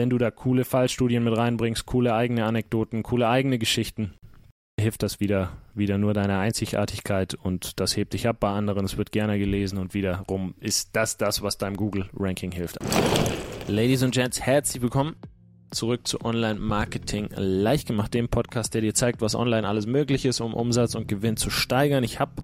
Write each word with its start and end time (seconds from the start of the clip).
wenn 0.00 0.08
du 0.08 0.16
da 0.16 0.30
coole 0.30 0.64
Fallstudien 0.64 1.22
mit 1.22 1.36
reinbringst, 1.36 1.84
coole 1.84 2.14
eigene 2.14 2.46
Anekdoten, 2.46 3.02
coole 3.02 3.28
eigene 3.28 3.58
Geschichten, 3.58 4.14
hilft 4.80 5.02
das 5.02 5.20
wieder, 5.20 5.50
wieder 5.74 5.98
nur 5.98 6.14
deiner 6.14 6.38
Einzigartigkeit 6.38 7.34
und 7.34 7.78
das 7.78 7.98
hebt 7.98 8.14
dich 8.14 8.26
ab 8.26 8.38
bei 8.40 8.48
anderen. 8.48 8.86
Es 8.86 8.96
wird 8.96 9.12
gerne 9.12 9.38
gelesen 9.38 9.76
und 9.76 9.92
wiederum 9.92 10.54
ist 10.58 10.96
das 10.96 11.18
das, 11.18 11.42
was 11.42 11.58
deinem 11.58 11.76
Google-Ranking 11.76 12.50
hilft. 12.50 12.78
Ladies 13.68 14.02
and 14.02 14.14
Gents, 14.14 14.40
herzlich 14.40 14.80
willkommen 14.80 15.16
zurück 15.70 16.08
zu 16.08 16.22
Online-Marketing 16.22 17.28
leicht 17.36 17.86
gemacht, 17.86 18.14
dem 18.14 18.30
Podcast, 18.30 18.72
der 18.72 18.80
dir 18.80 18.94
zeigt, 18.94 19.20
was 19.20 19.34
online 19.34 19.68
alles 19.68 19.84
möglich 19.84 20.24
ist, 20.24 20.40
um 20.40 20.54
Umsatz 20.54 20.94
und 20.94 21.08
Gewinn 21.08 21.36
zu 21.36 21.50
steigern. 21.50 22.04
Ich 22.04 22.20
habe 22.20 22.42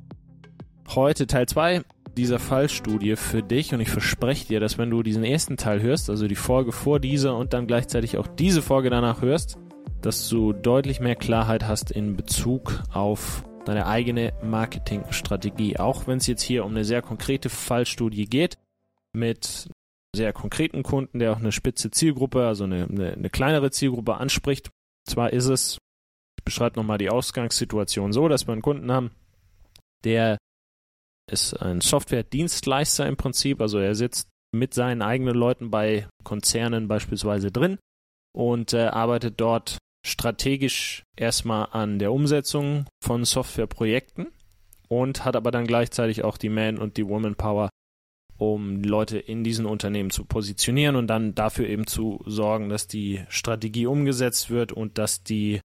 heute 0.95 1.27
Teil 1.27 1.47
2 1.47 1.85
dieser 2.17 2.39
Fallstudie 2.39 3.17
für 3.17 3.43
dich 3.43 3.75
und 3.75 3.81
ich 3.81 3.91
verspreche 3.91 4.47
dir, 4.47 4.61
dass 4.61 4.79
wenn 4.79 4.91
du 4.91 5.03
diesen 5.03 5.25
ersten 5.25 5.57
Teil 5.57 5.83
hörst, 5.83 6.09
also 6.09 6.27
die 6.27 6.35
Folge 6.35 6.73
vor 6.73 6.99
dieser 6.99 7.37
und 7.37 7.53
dann 7.53 7.67
gleichzeitig 7.67 8.17
auch 8.17 8.27
diese 8.27 8.63
Folge 8.63 8.91
danach 8.91 9.21
hörst, 9.21 9.59
dass 10.01 10.29
du 10.29 10.53
deutlich 10.53 11.01
mehr 11.01 11.17
Klarheit 11.17 11.67
hast 11.69 11.91
in 11.91 12.17
Bezug 12.17 12.83
auf 12.93 13.45
deine 13.67 13.87
eigene 13.87 14.33
Marketingstrategie. 14.43 15.79
Auch 15.79 16.07
wenn 16.07 16.19
es 16.19 16.27
jetzt 16.27 16.43
hier 16.43 16.65
um 16.65 16.71
eine 16.71 16.85
sehr 16.85 17.03
konkrete 17.03 17.51
Fallstudie 17.51 18.27
geht, 18.27 18.57
mit 19.13 19.69
sehr 20.15 20.33
konkreten 20.33 20.83
Kunden, 20.83 21.19
der 21.19 21.33
auch 21.33 21.39
eine 21.39 21.53
spitze 21.53 21.91
Zielgruppe, 21.91 22.47
also 22.47 22.65
eine, 22.65 22.87
eine, 22.89 23.13
eine 23.13 23.31
kleinere 23.31 23.71
Zielgruppe 23.71 24.15
anspricht. 24.15 24.71
Zwar 25.05 25.33
ist 25.33 25.47
es, 25.47 25.79
ich 26.39 26.45
beschreibe 26.45 26.79
nochmal 26.79 26.99
die 26.99 27.11
Ausgangssituation 27.11 28.13
so, 28.13 28.29
dass 28.29 28.47
wir 28.47 28.53
einen 28.53 28.63
Kunden 28.63 28.91
haben, 28.91 29.11
der 30.05 30.39
ist 31.31 31.55
ein 31.55 31.81
Software-Dienstleister 31.81 33.07
im 33.07 33.17
Prinzip, 33.17 33.61
also 33.61 33.79
er 33.79 33.95
sitzt 33.95 34.29
mit 34.53 34.75
seinen 34.75 35.03
eigenen 35.03 35.35
Leuten 35.35 35.71
bei 35.71 36.09
Konzernen 36.25 36.89
beispielsweise 36.89 37.51
drin 37.51 37.79
und 38.33 38.73
äh, 38.73 38.87
arbeitet 38.87 39.41
dort 39.41 39.79
strategisch 40.07 41.03
erstmal 41.17 41.69
an 41.73 41.99
der 41.99 42.13
Umsetzung 42.13 42.87
von 43.03 43.25
Softwareprojekten 43.25 44.29
und 44.89 45.25
hat 45.25 45.35
aber 45.35 45.51
dann 45.51 45.67
gleichzeitig 45.67 46.23
auch 46.23 46.39
die 46.39 46.49
Man- 46.49 46.79
und 46.79 46.97
die 46.97 47.09
Woman-Power, 47.09 47.71
um 48.39 48.83
Leute 48.83 49.19
in 49.19 49.43
diesen 49.43 49.67
Unternehmen 49.67 50.11
zu 50.11 50.25
positionieren 50.25 50.95
und 50.95 51.09
dann 51.09 51.35
dafür 51.35 51.69
eben 51.69 51.87
zu 51.87 52.23
sorgen, 52.25 52.69
dass 52.69 52.87
die 52.87 53.25
Strategie 53.29 53.87
umgesetzt 53.87 54.49
wird 54.49 54.73
und 54.73 54.99
dass 54.99 55.25
die, 55.25 55.61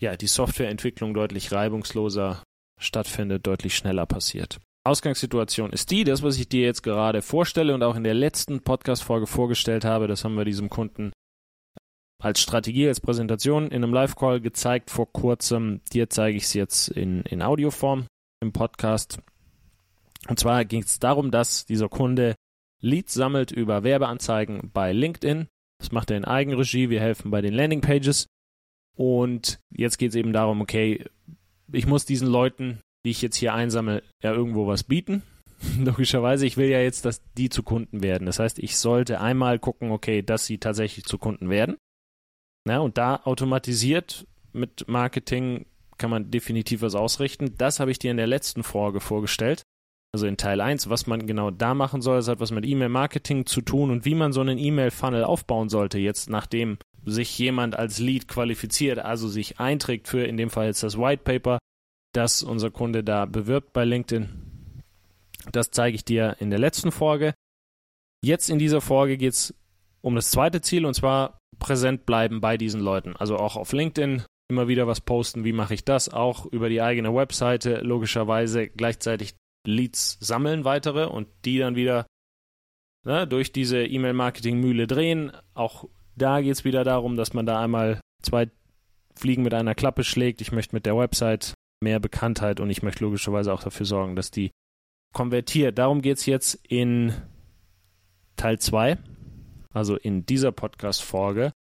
ja, 0.00 0.16
die 0.16 0.26
Softwareentwicklung 0.26 1.14
deutlich 1.14 1.50
reibungsloser 1.52 2.42
stattfindet, 2.78 3.46
deutlich 3.46 3.74
schneller 3.74 4.04
passiert. 4.04 4.60
Ausgangssituation 4.84 5.70
ist 5.70 5.90
die, 5.92 6.02
das, 6.02 6.22
was 6.22 6.38
ich 6.38 6.48
dir 6.48 6.62
jetzt 6.62 6.82
gerade 6.82 7.22
vorstelle 7.22 7.72
und 7.74 7.84
auch 7.84 7.94
in 7.94 8.02
der 8.02 8.14
letzten 8.14 8.62
Podcast-Folge 8.62 9.28
vorgestellt 9.28 9.84
habe, 9.84 10.08
das 10.08 10.24
haben 10.24 10.34
wir 10.34 10.44
diesem 10.44 10.70
Kunden 10.70 11.12
als 12.20 12.40
Strategie, 12.40 12.88
als 12.88 13.00
Präsentation 13.00 13.68
in 13.68 13.82
einem 13.82 13.92
Live-Call 13.92 14.40
gezeigt 14.40 14.90
vor 14.90 15.12
kurzem. 15.12 15.80
Dir 15.92 16.08
zeige 16.10 16.36
ich 16.36 16.44
es 16.44 16.54
jetzt 16.54 16.88
in, 16.88 17.22
in 17.22 17.42
Audioform 17.42 18.06
im 18.40 18.52
Podcast. 18.52 19.20
Und 20.28 20.38
zwar 20.38 20.64
ging 20.64 20.82
es 20.82 20.98
darum, 20.98 21.30
dass 21.30 21.64
dieser 21.64 21.88
Kunde 21.88 22.34
Leads 22.80 23.14
sammelt 23.14 23.52
über 23.52 23.84
Werbeanzeigen 23.84 24.70
bei 24.72 24.92
LinkedIn. 24.92 25.46
Das 25.78 25.92
macht 25.92 26.10
er 26.10 26.16
in 26.16 26.24
Eigenregie. 26.24 26.90
Wir 26.90 27.00
helfen 27.00 27.30
bei 27.30 27.40
den 27.40 27.54
Landingpages. 27.54 28.26
Und 28.96 29.58
jetzt 29.70 29.98
geht 29.98 30.10
es 30.10 30.16
eben 30.16 30.32
darum, 30.32 30.60
okay, 30.60 31.04
ich 31.72 31.86
muss 31.86 32.04
diesen 32.04 32.28
Leuten 32.28 32.80
die 33.04 33.10
ich 33.10 33.22
jetzt 33.22 33.36
hier 33.36 33.54
einsammle, 33.54 34.02
ja 34.22 34.32
irgendwo 34.32 34.66
was 34.66 34.84
bieten. 34.84 35.22
Logischerweise, 35.78 36.46
ich 36.46 36.56
will 36.56 36.68
ja 36.68 36.80
jetzt, 36.80 37.04
dass 37.04 37.22
die 37.36 37.48
zu 37.48 37.62
Kunden 37.62 38.02
werden. 38.02 38.26
Das 38.26 38.38
heißt, 38.38 38.58
ich 38.58 38.76
sollte 38.76 39.20
einmal 39.20 39.58
gucken, 39.58 39.90
okay, 39.90 40.22
dass 40.22 40.46
sie 40.46 40.58
tatsächlich 40.58 41.04
zu 41.04 41.18
Kunden 41.18 41.50
werden. 41.50 41.76
Ja, 42.68 42.78
und 42.78 42.98
da 42.98 43.16
automatisiert 43.24 44.26
mit 44.52 44.86
Marketing 44.88 45.66
kann 45.98 46.10
man 46.10 46.30
definitiv 46.30 46.82
was 46.82 46.94
ausrichten. 46.94 47.54
Das 47.58 47.80
habe 47.80 47.90
ich 47.90 47.98
dir 47.98 48.10
in 48.10 48.16
der 48.16 48.26
letzten 48.26 48.62
Folge 48.62 49.00
vorgestellt. 49.00 49.62
Also 50.14 50.26
in 50.26 50.36
Teil 50.36 50.60
1, 50.60 50.90
was 50.90 51.06
man 51.06 51.26
genau 51.26 51.50
da 51.50 51.74
machen 51.74 52.02
soll. 52.02 52.16
Das 52.16 52.28
hat 52.28 52.40
was 52.40 52.50
mit 52.50 52.66
E-Mail-Marketing 52.66 53.46
zu 53.46 53.62
tun 53.62 53.90
und 53.90 54.04
wie 54.04 54.14
man 54.14 54.32
so 54.32 54.40
einen 54.40 54.58
E-Mail-Funnel 54.58 55.24
aufbauen 55.24 55.68
sollte, 55.68 55.98
jetzt 55.98 56.28
nachdem 56.28 56.78
sich 57.04 57.36
jemand 57.38 57.76
als 57.76 57.98
Lead 57.98 58.28
qualifiziert, 58.28 58.98
also 58.98 59.28
sich 59.28 59.58
einträgt 59.58 60.08
für 60.08 60.24
in 60.24 60.36
dem 60.36 60.50
Fall 60.50 60.66
jetzt 60.66 60.82
das 60.82 60.98
White 60.98 61.22
Paper 61.24 61.58
das 62.12 62.42
unser 62.42 62.70
Kunde 62.70 63.02
da 63.04 63.26
bewirbt 63.26 63.72
bei 63.72 63.84
LinkedIn. 63.84 64.28
Das 65.50 65.70
zeige 65.70 65.96
ich 65.96 66.04
dir 66.04 66.36
in 66.38 66.50
der 66.50 66.58
letzten 66.58 66.92
Folge. 66.92 67.34
Jetzt 68.22 68.50
in 68.50 68.58
dieser 68.58 68.80
Folge 68.80 69.16
geht 69.16 69.32
es 69.32 69.54
um 70.00 70.14
das 70.14 70.30
zweite 70.30 70.60
Ziel 70.60 70.86
und 70.86 70.94
zwar 70.94 71.38
präsent 71.58 72.06
bleiben 72.06 72.40
bei 72.40 72.56
diesen 72.56 72.80
Leuten. 72.80 73.16
Also 73.16 73.36
auch 73.36 73.56
auf 73.56 73.72
LinkedIn 73.72 74.22
immer 74.48 74.68
wieder 74.68 74.86
was 74.86 75.00
posten. 75.00 75.44
Wie 75.44 75.52
mache 75.52 75.74
ich 75.74 75.84
das? 75.84 76.08
Auch 76.08 76.46
über 76.46 76.68
die 76.68 76.82
eigene 76.82 77.14
Webseite 77.14 77.80
logischerweise 77.80 78.68
gleichzeitig 78.68 79.34
Leads 79.66 80.18
sammeln, 80.20 80.64
weitere 80.64 81.06
und 81.06 81.28
die 81.44 81.58
dann 81.58 81.76
wieder 81.76 82.06
ne, 83.04 83.26
durch 83.26 83.52
diese 83.52 83.84
E-Mail-Marketing-Mühle 83.84 84.86
drehen. 84.86 85.32
Auch 85.54 85.88
da 86.16 86.40
geht 86.40 86.52
es 86.52 86.64
wieder 86.64 86.84
darum, 86.84 87.16
dass 87.16 87.32
man 87.32 87.46
da 87.46 87.60
einmal 87.60 88.00
zwei 88.22 88.50
Fliegen 89.16 89.42
mit 89.42 89.54
einer 89.54 89.74
Klappe 89.74 90.04
schlägt. 90.04 90.40
Ich 90.40 90.52
möchte 90.52 90.74
mit 90.74 90.86
der 90.86 90.96
Website 90.96 91.54
mehr 91.82 92.00
Bekanntheit 92.00 92.60
und 92.60 92.70
ich 92.70 92.82
möchte 92.82 93.04
logischerweise 93.04 93.52
auch 93.52 93.62
dafür 93.62 93.86
sorgen, 93.86 94.16
dass 94.16 94.30
die 94.30 94.50
konvertiert. 95.12 95.78
Darum 95.78 96.02
geht 96.02 96.18
es 96.18 96.26
jetzt 96.26 96.54
in 96.66 97.12
Teil 98.36 98.58
2, 98.58 98.98
also 99.72 99.96
in 99.96 100.24
dieser 100.24 100.52
Podcast-Folge. 100.52 101.52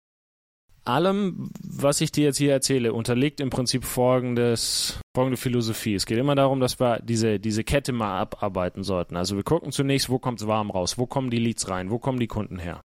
Allem, 0.84 1.50
was 1.62 2.00
ich 2.00 2.10
dir 2.10 2.24
jetzt 2.24 2.38
hier 2.38 2.52
erzähle, 2.52 2.94
unterliegt 2.94 3.40
im 3.40 3.50
Prinzip 3.50 3.84
folgendes, 3.84 4.98
folgende 5.14 5.36
Philosophie. 5.36 5.94
Es 5.94 6.06
geht 6.06 6.18
immer 6.18 6.34
darum, 6.34 6.58
dass 6.58 6.80
wir 6.80 7.00
diese, 7.00 7.38
diese 7.38 7.64
Kette 7.64 7.92
mal 7.92 8.18
abarbeiten 8.18 8.82
sollten. 8.82 9.16
Also 9.16 9.36
wir 9.36 9.42
gucken 9.42 9.72
zunächst, 9.72 10.08
wo 10.08 10.18
kommt 10.18 10.40
es 10.40 10.46
warm 10.46 10.70
raus, 10.70 10.96
wo 10.96 11.06
kommen 11.06 11.30
die 11.30 11.38
Leads 11.38 11.68
rein, 11.68 11.90
wo 11.90 11.98
kommen 11.98 12.18
die 12.18 12.28
Kunden 12.28 12.58
her. 12.58 12.80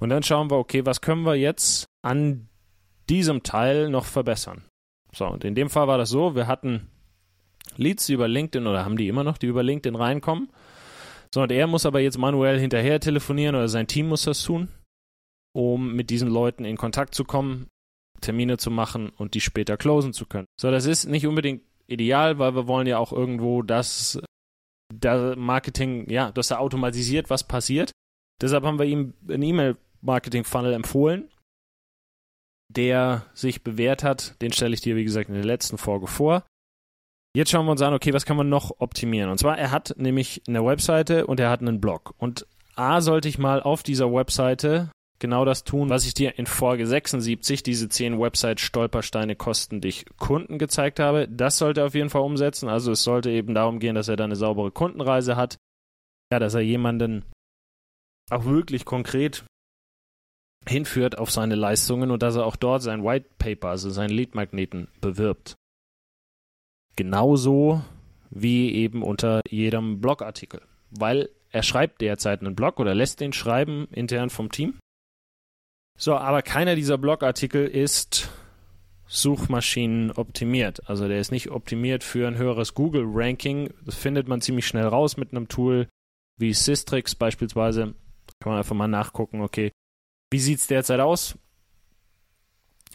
Und 0.00 0.08
dann 0.08 0.22
schauen 0.22 0.50
wir, 0.50 0.56
okay, 0.56 0.86
was 0.86 1.00
können 1.00 1.26
wir 1.26 1.34
jetzt 1.34 1.86
an 2.02 2.48
diesem 3.08 3.42
Teil 3.42 3.90
noch 3.90 4.04
verbessern? 4.04 4.64
So, 5.12 5.26
und 5.26 5.44
in 5.44 5.54
dem 5.54 5.70
Fall 5.70 5.88
war 5.88 5.98
das 5.98 6.10
so, 6.10 6.34
wir 6.34 6.46
hatten 6.46 6.88
Leads, 7.76 8.06
die 8.06 8.14
über 8.14 8.28
LinkedIn 8.28 8.66
oder 8.66 8.84
haben 8.84 8.96
die 8.96 9.08
immer 9.08 9.24
noch, 9.24 9.38
die 9.38 9.46
über 9.46 9.62
LinkedIn 9.62 9.96
reinkommen. 9.96 10.50
So, 11.32 11.42
und 11.42 11.52
er 11.52 11.66
muss 11.66 11.86
aber 11.86 12.00
jetzt 12.00 12.18
manuell 12.18 12.58
hinterher 12.58 13.00
telefonieren 13.00 13.54
oder 13.54 13.68
sein 13.68 13.86
Team 13.86 14.08
muss 14.08 14.22
das 14.22 14.42
tun, 14.42 14.68
um 15.52 15.94
mit 15.94 16.10
diesen 16.10 16.28
Leuten 16.28 16.64
in 16.64 16.76
Kontakt 16.76 17.14
zu 17.14 17.24
kommen, 17.24 17.68
Termine 18.20 18.58
zu 18.58 18.70
machen 18.70 19.10
und 19.10 19.34
die 19.34 19.40
später 19.40 19.76
closen 19.76 20.12
zu 20.12 20.26
können. 20.26 20.46
So, 20.60 20.70
das 20.70 20.86
ist 20.86 21.06
nicht 21.06 21.26
unbedingt 21.26 21.62
ideal, 21.86 22.38
weil 22.38 22.54
wir 22.54 22.66
wollen 22.66 22.86
ja 22.86 22.98
auch 22.98 23.12
irgendwo, 23.12 23.62
dass 23.62 24.20
der 24.92 25.36
Marketing, 25.36 26.10
ja, 26.10 26.32
dass 26.32 26.48
da 26.48 26.58
automatisiert 26.58 27.30
was 27.30 27.44
passiert. 27.44 27.92
Deshalb 28.40 28.64
haben 28.64 28.78
wir 28.78 28.86
ihm 28.86 29.14
einen 29.28 29.42
E-Mail-Marketing-Funnel 29.42 30.72
empfohlen, 30.72 31.29
der 32.76 33.26
sich 33.34 33.62
bewährt 33.62 34.04
hat. 34.04 34.40
Den 34.40 34.52
stelle 34.52 34.74
ich 34.74 34.80
dir, 34.80 34.96
wie 34.96 35.04
gesagt, 35.04 35.28
in 35.28 35.34
der 35.34 35.44
letzten 35.44 35.78
Folge 35.78 36.06
vor. 36.06 36.44
Jetzt 37.34 37.50
schauen 37.50 37.66
wir 37.66 37.72
uns 37.72 37.82
an, 37.82 37.94
okay, 37.94 38.12
was 38.12 38.26
kann 38.26 38.36
man 38.36 38.48
noch 38.48 38.80
optimieren? 38.80 39.30
Und 39.30 39.38
zwar, 39.38 39.58
er 39.58 39.70
hat 39.70 39.94
nämlich 39.96 40.42
eine 40.48 40.64
Webseite 40.64 41.26
und 41.26 41.38
er 41.38 41.50
hat 41.50 41.60
einen 41.60 41.80
Blog. 41.80 42.14
Und 42.18 42.46
A 42.74 43.00
sollte 43.00 43.28
ich 43.28 43.38
mal 43.38 43.62
auf 43.62 43.82
dieser 43.82 44.12
Webseite 44.12 44.90
genau 45.20 45.44
das 45.44 45.64
tun, 45.64 45.90
was 45.90 46.06
ich 46.06 46.14
dir 46.14 46.38
in 46.38 46.46
Folge 46.46 46.86
76, 46.86 47.62
diese 47.62 47.88
10 47.88 48.18
Website-Stolpersteine 48.18 49.36
kosten 49.36 49.80
dich 49.80 50.06
Kunden 50.18 50.58
gezeigt 50.58 50.98
habe. 50.98 51.28
Das 51.28 51.58
sollte 51.58 51.82
er 51.82 51.86
auf 51.86 51.94
jeden 51.94 52.10
Fall 52.10 52.22
umsetzen. 52.22 52.68
Also 52.68 52.92
es 52.92 53.02
sollte 53.02 53.30
eben 53.30 53.54
darum 53.54 53.78
gehen, 53.78 53.94
dass 53.94 54.08
er 54.08 54.16
da 54.16 54.24
eine 54.24 54.36
saubere 54.36 54.70
Kundenreise 54.72 55.36
hat. 55.36 55.56
Ja, 56.32 56.38
dass 56.38 56.54
er 56.54 56.62
jemanden 56.62 57.24
auch 58.30 58.44
wirklich 58.44 58.84
konkret 58.84 59.44
hinführt 60.68 61.18
auf 61.18 61.30
seine 61.30 61.54
Leistungen 61.54 62.10
und 62.10 62.22
dass 62.22 62.36
er 62.36 62.46
auch 62.46 62.56
dort 62.56 62.82
sein 62.82 63.04
White 63.04 63.28
Paper, 63.38 63.68
also 63.68 63.90
seinen 63.90 64.10
Lead-Magneten, 64.10 64.88
bewirbt. 65.00 65.56
Genauso 66.96 67.82
wie 68.30 68.74
eben 68.74 69.02
unter 69.02 69.40
jedem 69.48 70.00
Blogartikel. 70.00 70.62
Weil 70.90 71.30
er 71.50 71.62
schreibt 71.62 72.00
derzeit 72.00 72.40
einen 72.40 72.54
Blog 72.54 72.78
oder 72.78 72.94
lässt 72.94 73.20
den 73.20 73.32
schreiben 73.32 73.88
intern 73.92 74.30
vom 74.30 74.50
Team. 74.50 74.78
So, 75.98 76.14
aber 76.14 76.42
keiner 76.42 76.76
dieser 76.76 76.98
Blogartikel 76.98 77.66
ist 77.66 78.30
Suchmaschinen 79.06 80.12
optimiert. 80.12 80.88
Also 80.88 81.08
der 81.08 81.18
ist 81.18 81.32
nicht 81.32 81.50
optimiert 81.50 82.04
für 82.04 82.28
ein 82.28 82.38
höheres 82.38 82.74
Google-Ranking. 82.74 83.72
Das 83.84 83.96
findet 83.96 84.28
man 84.28 84.40
ziemlich 84.40 84.66
schnell 84.66 84.86
raus 84.86 85.16
mit 85.16 85.32
einem 85.32 85.48
Tool 85.48 85.88
wie 86.38 86.54
Systrix 86.54 87.14
beispielsweise. 87.14 87.94
Kann 88.40 88.52
man 88.52 88.58
einfach 88.58 88.76
mal 88.76 88.88
nachgucken, 88.88 89.42
okay, 89.42 89.72
wie 90.30 90.38
sieht 90.38 90.58
es 90.58 90.66
derzeit 90.66 91.00
aus? 91.00 91.36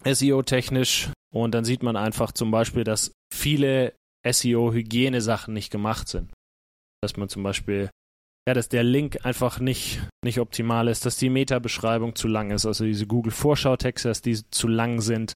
SEO-technisch. 0.04 1.10
Und 1.34 1.54
dann 1.54 1.66
sieht 1.66 1.84
man 1.84 1.98
einfach 1.98 2.32
zum 2.32 2.52
Beispiel, 2.52 2.84
dass 2.84 3.12
viele 3.34 3.94
SEO-Hygiene-Sachen 4.26 5.54
nicht 5.54 5.72
gemacht 5.72 6.08
sind. 6.08 6.32
Dass 7.02 7.18
man 7.18 7.28
zum 7.28 7.44
Beispiel 7.44 7.90
ja, 8.48 8.54
dass 8.54 8.70
der 8.70 8.84
Link 8.84 9.26
einfach 9.26 9.60
nicht, 9.60 10.02
nicht 10.24 10.40
optimal 10.40 10.88
ist, 10.88 11.06
dass 11.06 11.18
die 11.18 11.32
Meta-Beschreibung 11.32 12.16
zu 12.16 12.28
lang 12.28 12.52
ist, 12.52 12.66
also 12.66 12.86
diese 12.86 13.08
Google-Vorschau-Texte, 13.08 14.08
dass 14.08 14.22
die 14.22 14.40
zu 14.52 14.68
lang 14.68 15.02
sind, 15.02 15.34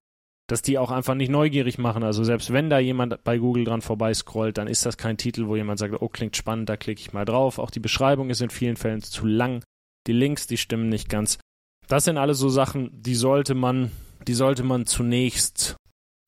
dass 0.47 0.61
die 0.61 0.77
auch 0.77 0.91
einfach 0.91 1.15
nicht 1.15 1.29
neugierig 1.29 1.79
machen. 1.79 2.03
Also 2.03 2.23
selbst 2.23 2.53
wenn 2.53 2.69
da 2.69 2.77
jemand 2.77 3.23
bei 3.23 3.39
Google 3.39 3.63
dran 3.63 3.81
vorbeiscrollt, 3.81 4.59
dann 4.59 4.67
ist 4.67 4.85
das 4.85 4.97
kein 4.97 5.17
Titel, 5.17 5.47
wo 5.47 5.55
jemand 5.55 5.79
sagt, 5.79 5.99
oh, 5.99 6.07
klingt 6.07 6.35
spannend, 6.37 6.69
da 6.69 6.77
klicke 6.77 7.01
ich 7.01 7.13
mal 7.13 7.25
drauf. 7.25 7.57
Auch 7.57 7.71
die 7.71 7.79
Beschreibung 7.79 8.29
ist 8.29 8.41
in 8.41 8.51
vielen 8.51 8.75
Fällen 8.75 9.01
zu 9.01 9.25
lang. 9.25 9.63
Die 10.05 10.13
Links, 10.13 10.45
die 10.45 10.57
stimmen 10.57 10.89
nicht 10.89 11.09
ganz. 11.09 11.39
Das 11.89 12.06
sind 12.06 12.18
alles 12.18 12.38
so 12.38 12.50
Sachen, 12.50 12.91
die 12.94 13.15
sollte 13.15 13.56
man, 13.56 13.91
die 14.27 14.36
sollte 14.36 14.63
man 14.63 14.86
zunächst 14.86 15.75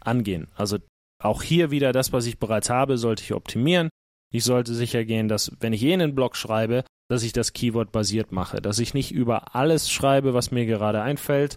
angehen. 0.01 0.47
Also 0.55 0.79
auch 1.23 1.43
hier 1.43 1.71
wieder 1.71 1.93
das, 1.93 2.11
was 2.11 2.25
ich 2.25 2.39
bereits 2.39 2.69
habe, 2.69 2.97
sollte 2.97 3.23
ich 3.23 3.33
optimieren. 3.33 3.89
Ich 4.33 4.43
sollte 4.43 4.73
sicher 4.73 5.05
gehen, 5.05 5.27
dass 5.27 5.51
wenn 5.59 5.71
ich 5.71 5.81
jenen 5.81 6.15
Blog 6.15 6.35
schreibe, 6.35 6.83
dass 7.09 7.23
ich 7.23 7.31
das 7.31 7.53
Keyword 7.53 7.91
basiert 7.91 8.31
mache, 8.31 8.61
dass 8.61 8.79
ich 8.79 8.93
nicht 8.93 9.11
über 9.11 9.55
alles 9.55 9.91
schreibe, 9.91 10.33
was 10.33 10.51
mir 10.51 10.65
gerade 10.65 11.01
einfällt, 11.01 11.55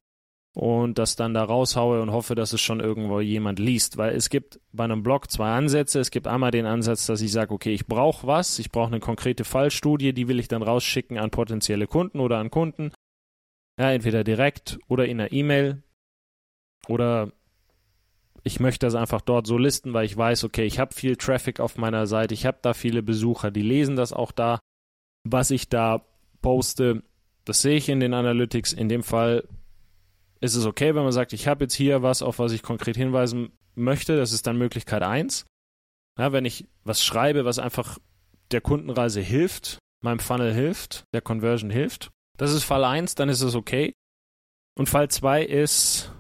und 0.55 0.99
das 0.99 1.17
dann 1.17 1.35
da 1.35 1.43
raushaue 1.43 2.00
und 2.00 2.12
hoffe, 2.12 2.37
dass 2.37 2.53
es 2.53 2.61
schon 2.61 2.79
irgendwo 2.79 3.21
jemand 3.21 3.59
liest. 3.59 3.97
Weil 3.97 4.15
es 4.15 4.31
gibt 4.31 4.61
bei 4.73 4.85
einem 4.85 5.03
Blog 5.03 5.31
zwei 5.31 5.53
Ansätze. 5.53 5.99
Es 5.99 6.12
gibt 6.12 6.29
einmal 6.29 6.53
den 6.53 6.65
Ansatz, 6.65 7.07
dass 7.07 7.21
ich 7.21 7.33
sage, 7.33 7.53
okay, 7.53 7.75
ich 7.75 7.87
brauche 7.87 8.27
was, 8.27 8.61
ich 8.61 8.71
brauche 8.71 8.87
eine 8.87 9.00
konkrete 9.00 9.43
Fallstudie, 9.45 10.12
die 10.12 10.29
will 10.29 10.39
ich 10.39 10.47
dann 10.47 10.62
rausschicken 10.62 11.19
an 11.19 11.31
potenzielle 11.31 11.89
Kunden 11.89 12.21
oder 12.21 12.39
an 12.39 12.50
Kunden. 12.50 12.93
Ja, 13.79 13.91
entweder 13.91 14.25
direkt 14.25 14.79
oder 14.88 15.06
in 15.06 15.21
einer 15.21 15.32
E-Mail. 15.32 15.82
Oder 16.88 17.32
ich 18.43 18.61
möchte 18.61 18.87
das 18.87 18.94
einfach 18.94 19.21
dort 19.21 19.47
so 19.47 19.56
listen, 19.56 19.94
weil 19.94 20.05
ich 20.05 20.17
weiß, 20.17 20.44
okay, 20.44 20.65
ich 20.65 20.79
habe 20.79 20.94
viel 20.94 21.17
Traffic 21.17 21.61
auf 21.61 21.76
meiner 21.76 22.06
Seite, 22.06 22.35
ich 22.35 22.47
habe 22.47 22.59
da 22.61 22.75
viele 22.75 23.03
Besucher, 23.03 23.50
die 23.50 23.62
lesen 23.62 23.97
das 23.97 24.12
auch 24.12 24.32
da. 24.32 24.61
Was 25.25 25.50
ich 25.50 25.69
da 25.71 26.05
poste, 26.43 27.03
das 27.47 27.62
sehe 27.62 27.76
ich 27.76 27.88
in 27.88 28.00
den 28.00 28.12
Analytics. 28.12 28.75
In 28.75 28.88
dem 28.88 29.03
Fall 29.03 29.49
ist 30.41 30.55
es 30.55 30.67
okay, 30.67 30.94
wenn 30.94 31.05
man 31.05 31.12
sagt, 31.12 31.32
ich 31.32 31.49
habe 31.49 31.65
jetzt 31.65 31.75
hier 31.75 32.03
was, 32.03 32.23
auf 32.23 32.38
was 32.38 32.53
ich 32.53 32.62
konkret 32.62 32.97
hinweisen 32.97 33.53
möchte. 33.75 34.17
Das 34.17 34.32
ist 34.32 34.47
dann 34.47 34.59
Möglichkeit 34.59 35.03
1. 35.03 35.47
Ja, 36.19 36.32
wenn 36.32 36.44
ich 36.44 36.69
was 36.85 37.03
schreibe, 37.03 37.47
was 37.47 37.59
einfach 37.59 37.99
der 38.50 38.61
Kundenreise 38.61 39.23
hilft, 39.23 39.79
meinem 40.03 40.19
Funnel 40.19 40.53
hilft, 40.53 41.05
der 41.15 41.23
Conversion 41.23 41.71
hilft. 41.71 42.11
Das 42.37 42.53
ist 42.53 42.65
Fall 42.65 42.85
1, 42.85 43.15
dann 43.15 43.29
ist 43.29 43.43
es 43.43 43.55
okay. 43.55 43.95
Und 44.77 44.89
Fall 44.89 45.09
2 45.09 45.45
ist 45.45 46.13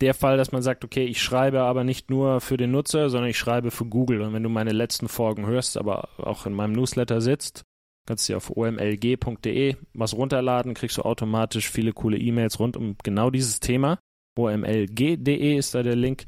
der 0.00 0.14
Fall, 0.14 0.36
dass 0.36 0.52
man 0.52 0.62
sagt, 0.62 0.84
okay, 0.84 1.04
ich 1.04 1.22
schreibe 1.22 1.60
aber 1.62 1.84
nicht 1.84 2.08
nur 2.08 2.40
für 2.40 2.56
den 2.56 2.70
Nutzer, 2.70 3.10
sondern 3.10 3.30
ich 3.30 3.38
schreibe 3.38 3.70
für 3.70 3.84
Google. 3.84 4.22
Und 4.22 4.32
wenn 4.32 4.42
du 4.42 4.48
meine 4.48 4.72
letzten 4.72 5.08
Folgen 5.08 5.46
hörst, 5.46 5.76
aber 5.76 6.08
auch 6.18 6.46
in 6.46 6.54
meinem 6.54 6.72
Newsletter 6.72 7.20
sitzt, 7.20 7.64
Kannst 8.10 8.28
dir 8.28 8.38
auf 8.38 8.56
omlg.de 8.56 9.76
was 9.94 10.14
runterladen, 10.14 10.74
kriegst 10.74 10.98
du 10.98 11.02
automatisch 11.02 11.70
viele 11.70 11.92
coole 11.92 12.18
E-Mails 12.18 12.58
rund 12.58 12.76
um 12.76 12.96
genau 13.04 13.30
dieses 13.30 13.60
Thema. 13.60 14.00
omlg.de 14.36 15.56
ist 15.56 15.76
da 15.76 15.84
der 15.84 15.94
Link. 15.94 16.24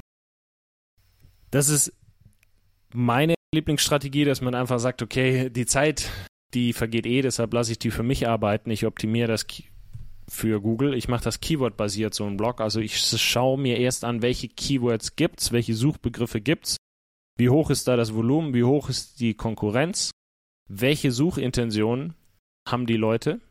Das 1.51 1.67
ist 1.67 1.93
meine 2.93 3.35
Lieblingsstrategie, 3.53 4.23
dass 4.23 4.39
man 4.39 4.55
einfach 4.55 4.79
sagt, 4.79 5.01
okay, 5.01 5.49
die 5.49 5.65
Zeit, 5.65 6.09
die 6.53 6.73
vergeht 6.73 7.05
eh, 7.05 7.21
deshalb 7.21 7.53
lasse 7.53 7.71
ich 7.71 7.79
die 7.79 7.91
für 7.91 8.03
mich 8.03 8.27
arbeiten. 8.27 8.69
Ich 8.71 8.85
optimiere 8.85 9.27
das 9.27 9.45
für 10.27 10.61
Google. 10.61 10.93
Ich 10.93 11.07
mache 11.07 11.23
das 11.23 11.41
Keyword-basiert, 11.41 12.13
so 12.13 12.25
ein 12.25 12.37
Blog. 12.37 12.61
Also 12.61 12.79
ich 12.79 12.99
schaue 12.99 13.59
mir 13.59 13.77
erst 13.77 14.03
an, 14.03 14.21
welche 14.21 14.47
Keywords 14.47 15.15
gibt's, 15.15 15.51
welche 15.51 15.73
Suchbegriffe 15.73 16.41
gibt's, 16.41 16.77
wie 17.37 17.49
hoch 17.49 17.69
ist 17.69 17.87
da 17.87 17.95
das 17.95 18.13
Volumen, 18.13 18.53
wie 18.53 18.63
hoch 18.63 18.89
ist 18.89 19.19
die 19.19 19.33
Konkurrenz 19.33 20.11
welche 20.67 21.11
Suchintention 21.11 22.15
haben 22.67 22.85
die 22.85 22.97
Leute? 22.97 23.41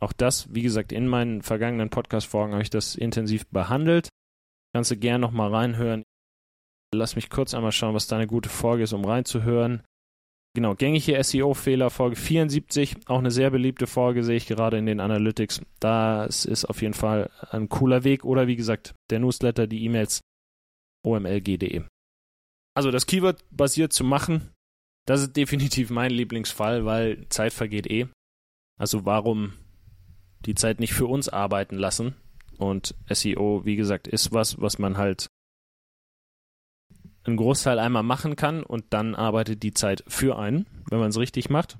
Auch 0.00 0.12
das, 0.12 0.52
wie 0.54 0.62
gesagt, 0.62 0.92
in 0.92 1.08
meinen 1.08 1.42
vergangenen 1.42 1.90
Podcast-Folgen 1.90 2.52
habe 2.52 2.62
ich 2.62 2.70
das 2.70 2.94
intensiv 2.94 3.46
behandelt. 3.48 4.08
Kannst 4.74 4.90
du 4.90 4.96
gerne 4.96 5.20
nochmal 5.20 5.52
reinhören. 5.54 6.02
Lass 6.94 7.16
mich 7.16 7.30
kurz 7.30 7.54
einmal 7.54 7.72
schauen, 7.72 7.94
was 7.94 8.06
da 8.06 8.16
eine 8.16 8.26
gute 8.26 8.48
Folge 8.48 8.84
ist, 8.84 8.92
um 8.92 9.04
reinzuhören. 9.04 9.82
Genau, 10.54 10.74
gängige 10.74 11.22
SEO-Fehler, 11.22 11.90
Folge 11.90 12.16
74, 12.16 12.96
auch 13.06 13.18
eine 13.18 13.30
sehr 13.30 13.50
beliebte 13.50 13.86
Folge, 13.86 14.24
sehe 14.24 14.36
ich 14.36 14.46
gerade 14.46 14.78
in 14.78 14.86
den 14.86 14.98
Analytics. 15.00 15.60
Das 15.78 16.44
ist 16.44 16.64
auf 16.64 16.82
jeden 16.82 16.94
Fall 16.94 17.30
ein 17.50 17.68
cooler 17.68 18.02
Weg. 18.04 18.24
Oder 18.24 18.46
wie 18.46 18.56
gesagt, 18.56 18.94
der 19.10 19.20
Newsletter, 19.20 19.66
die 19.66 19.84
E-Mails, 19.84 20.20
omlg.de. 21.04 21.84
Also 22.74 22.90
das 22.90 23.06
Keyword 23.06 23.44
basiert 23.50 23.92
zu 23.92 24.04
machen, 24.04 24.50
das 25.06 25.22
ist 25.22 25.36
definitiv 25.36 25.90
mein 25.90 26.10
Lieblingsfall, 26.10 26.84
weil 26.84 27.26
Zeit 27.28 27.52
vergeht 27.52 27.90
eh. 27.90 28.08
Also 28.78 29.04
warum 29.04 29.54
die 30.40 30.54
Zeit 30.54 30.80
nicht 30.80 30.92
für 30.92 31.06
uns 31.06 31.28
arbeiten 31.28 31.76
lassen? 31.76 32.14
Und 32.58 32.94
SEO, 33.08 33.64
wie 33.64 33.76
gesagt, 33.76 34.06
ist 34.06 34.32
was, 34.32 34.60
was 34.60 34.78
man 34.78 34.96
halt 34.98 35.28
einen 37.28 37.36
Großteil 37.36 37.78
einmal 37.78 38.02
machen 38.02 38.36
kann 38.36 38.62
und 38.62 38.86
dann 38.90 39.14
arbeitet 39.14 39.62
die 39.62 39.74
Zeit 39.74 40.02
für 40.08 40.38
einen, 40.38 40.66
wenn 40.88 40.98
man 40.98 41.10
es 41.10 41.18
richtig 41.18 41.50
macht. 41.50 41.78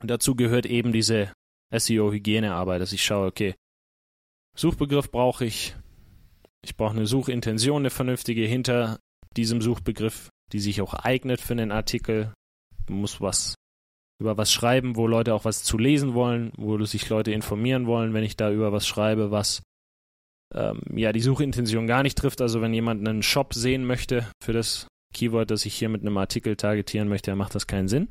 Und 0.00 0.10
dazu 0.10 0.34
gehört 0.34 0.66
eben 0.66 0.92
diese 0.92 1.32
SEO-Hygienearbeit, 1.70 2.80
dass 2.80 2.92
ich 2.92 3.04
schaue, 3.04 3.26
okay, 3.26 3.54
Suchbegriff 4.56 5.10
brauche 5.10 5.44
ich, 5.44 5.74
ich 6.62 6.76
brauche 6.76 6.96
eine 6.96 7.06
Suchintention, 7.06 7.82
eine 7.82 7.90
vernünftige 7.90 8.46
hinter 8.46 8.98
diesem 9.36 9.60
Suchbegriff 9.60 10.30
die 10.52 10.60
sich 10.60 10.80
auch 10.80 10.94
eignet 10.94 11.40
für 11.40 11.52
einen 11.52 11.72
Artikel. 11.72 12.32
Du 12.86 12.92
musst 12.94 13.20
was 13.20 13.54
über 14.20 14.36
was 14.36 14.52
schreiben, 14.52 14.96
wo 14.96 15.06
Leute 15.06 15.34
auch 15.34 15.44
was 15.44 15.64
zu 15.64 15.76
lesen 15.78 16.14
wollen, 16.14 16.52
wo 16.56 16.82
sich 16.84 17.08
Leute 17.08 17.32
informieren 17.32 17.86
wollen, 17.86 18.14
wenn 18.14 18.22
ich 18.22 18.36
da 18.36 18.52
über 18.52 18.72
was 18.72 18.86
schreibe, 18.86 19.30
was 19.30 19.62
ähm, 20.54 20.80
ja 20.94 21.12
die 21.12 21.20
Suchintention 21.20 21.86
gar 21.86 22.02
nicht 22.02 22.18
trifft. 22.18 22.40
Also 22.40 22.60
wenn 22.60 22.74
jemand 22.74 23.06
einen 23.06 23.22
Shop 23.22 23.54
sehen 23.54 23.84
möchte 23.84 24.26
für 24.42 24.52
das 24.52 24.86
Keyword, 25.12 25.50
das 25.50 25.66
ich 25.66 25.74
hier 25.74 25.88
mit 25.88 26.02
einem 26.02 26.16
Artikel 26.16 26.56
targetieren 26.56 27.08
möchte, 27.08 27.30
dann 27.30 27.38
macht 27.38 27.54
das 27.54 27.66
keinen 27.66 27.88
Sinn. 27.88 28.08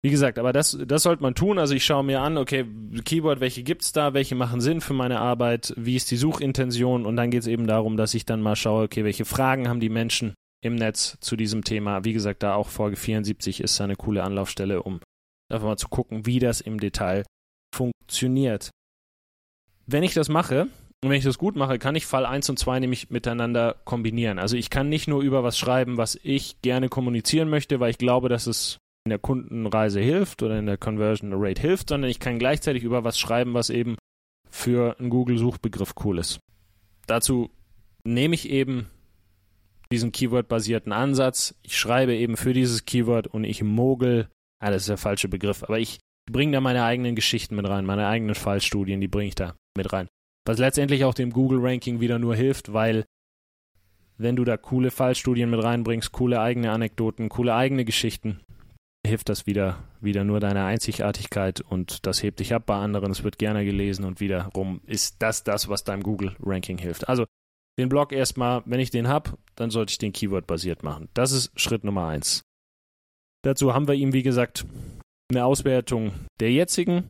Wie 0.00 0.10
gesagt, 0.10 0.38
aber 0.38 0.52
das, 0.52 0.78
das 0.86 1.02
sollte 1.02 1.22
man 1.22 1.34
tun. 1.34 1.58
Also 1.58 1.74
ich 1.74 1.84
schaue 1.84 2.04
mir 2.04 2.20
an, 2.20 2.38
okay, 2.38 2.64
Keyword, 3.04 3.40
welche 3.40 3.64
gibt 3.64 3.82
es 3.82 3.92
da, 3.92 4.14
welche 4.14 4.36
machen 4.36 4.60
Sinn 4.60 4.80
für 4.80 4.94
meine 4.94 5.18
Arbeit, 5.18 5.74
wie 5.76 5.96
ist 5.96 6.10
die 6.10 6.16
Suchintention 6.16 7.04
und 7.04 7.16
dann 7.16 7.30
geht 7.30 7.40
es 7.42 7.48
eben 7.48 7.66
darum, 7.66 7.96
dass 7.96 8.14
ich 8.14 8.24
dann 8.24 8.40
mal 8.40 8.54
schaue, 8.54 8.84
okay, 8.84 9.04
welche 9.04 9.24
Fragen 9.24 9.68
haben 9.68 9.80
die 9.80 9.88
Menschen 9.88 10.34
im 10.62 10.76
Netz 10.76 11.18
zu 11.20 11.36
diesem 11.36 11.64
Thema. 11.64 12.04
Wie 12.04 12.12
gesagt, 12.12 12.44
da 12.44 12.54
auch 12.54 12.68
Folge 12.68 12.96
74 12.96 13.60
ist 13.60 13.80
eine 13.80 13.96
coole 13.96 14.22
Anlaufstelle, 14.22 14.82
um 14.82 15.00
einfach 15.52 15.66
mal 15.66 15.76
zu 15.76 15.88
gucken, 15.88 16.26
wie 16.26 16.38
das 16.38 16.60
im 16.60 16.78
Detail 16.78 17.24
funktioniert. 17.74 18.70
Wenn 19.86 20.04
ich 20.04 20.14
das 20.14 20.28
mache, 20.28 20.68
und 21.02 21.10
wenn 21.10 21.18
ich 21.18 21.24
das 21.24 21.38
gut 21.38 21.54
mache, 21.54 21.78
kann 21.78 21.94
ich 21.94 22.06
Fall 22.06 22.26
1 22.26 22.50
und 22.50 22.58
2 22.58 22.80
nämlich 22.80 23.10
miteinander 23.10 23.76
kombinieren. 23.84 24.38
Also 24.38 24.56
ich 24.56 24.68
kann 24.68 24.88
nicht 24.88 25.06
nur 25.06 25.22
über 25.22 25.44
was 25.44 25.56
schreiben, 25.56 25.96
was 25.96 26.18
ich 26.22 26.60
gerne 26.60 26.88
kommunizieren 26.88 27.48
möchte, 27.48 27.78
weil 27.78 27.90
ich 27.90 27.98
glaube, 27.98 28.28
dass 28.28 28.48
es 28.48 28.78
in 29.04 29.10
der 29.10 29.20
Kundenreise 29.20 30.00
hilft 30.00 30.42
oder 30.42 30.58
in 30.58 30.66
der 30.66 30.76
Conversion 30.76 31.32
Rate 31.34 31.62
hilft, 31.62 31.90
sondern 31.90 32.10
ich 32.10 32.18
kann 32.18 32.40
gleichzeitig 32.40 32.82
über 32.82 33.04
was 33.04 33.18
schreiben, 33.18 33.54
was 33.54 33.70
eben 33.70 33.96
für 34.50 34.98
einen 34.98 35.10
Google-Suchbegriff 35.10 35.94
cool 36.04 36.18
ist. 36.18 36.40
Dazu 37.06 37.50
nehme 38.02 38.34
ich 38.34 38.48
eben 38.50 38.90
diesen 39.92 40.10
Keyword-basierten 40.10 40.92
Ansatz. 40.92 41.54
Ich 41.62 41.78
schreibe 41.78 42.14
eben 42.14 42.36
für 42.36 42.52
dieses 42.52 42.86
Keyword 42.86 43.28
und 43.28 43.44
ich 43.44 43.62
mogel, 43.62 44.28
ah, 44.60 44.70
das 44.70 44.82
ist 44.82 44.88
der 44.88 44.98
falsche 44.98 45.28
Begriff, 45.28 45.62
aber 45.62 45.78
ich 45.78 46.00
bringe 46.30 46.52
da 46.52 46.60
meine 46.60 46.84
eigenen 46.84 47.14
Geschichten 47.14 47.54
mit 47.54 47.68
rein, 47.68 47.86
meine 47.86 48.08
eigenen 48.08 48.34
Fallstudien, 48.34 49.00
die 49.00 49.08
bringe 49.08 49.28
ich 49.28 49.34
da 49.36 49.54
mit 49.76 49.92
rein. 49.92 50.08
Was 50.48 50.56
letztendlich 50.56 51.04
auch 51.04 51.12
dem 51.12 51.30
Google-Ranking 51.30 52.00
wieder 52.00 52.18
nur 52.18 52.34
hilft, 52.34 52.72
weil 52.72 53.04
wenn 54.16 54.34
du 54.34 54.46
da 54.46 54.56
coole 54.56 54.90
Fallstudien 54.90 55.50
mit 55.50 55.62
reinbringst, 55.62 56.10
coole 56.10 56.40
eigene 56.40 56.72
Anekdoten, 56.72 57.28
coole 57.28 57.54
eigene 57.54 57.84
Geschichten, 57.84 58.40
hilft 59.06 59.28
das 59.28 59.44
wieder, 59.44 59.84
wieder 60.00 60.24
nur 60.24 60.40
deiner 60.40 60.64
Einzigartigkeit 60.64 61.60
und 61.60 62.06
das 62.06 62.22
hebt 62.22 62.40
dich 62.40 62.54
ab 62.54 62.64
bei 62.64 62.76
anderen, 62.76 63.10
es 63.10 63.24
wird 63.24 63.36
gerne 63.36 63.62
gelesen 63.66 64.06
und 64.06 64.20
wiederum 64.20 64.80
ist 64.86 65.20
das 65.20 65.44
das, 65.44 65.68
was 65.68 65.84
deinem 65.84 66.02
Google-Ranking 66.02 66.78
hilft. 66.78 67.10
Also 67.10 67.26
den 67.78 67.90
Blog 67.90 68.12
erstmal, 68.12 68.62
wenn 68.64 68.80
ich 68.80 68.88
den 68.88 69.06
habe, 69.06 69.36
dann 69.54 69.68
sollte 69.68 69.90
ich 69.90 69.98
den 69.98 70.14
Keyword-basiert 70.14 70.82
machen. 70.82 71.10
Das 71.12 71.32
ist 71.32 71.52
Schritt 71.60 71.84
Nummer 71.84 72.08
eins. 72.08 72.40
Dazu 73.44 73.74
haben 73.74 73.86
wir 73.86 73.96
ihm, 73.96 74.14
wie 74.14 74.22
gesagt, 74.22 74.64
eine 75.30 75.44
Auswertung 75.44 76.12
der 76.40 76.52
jetzigen 76.52 77.06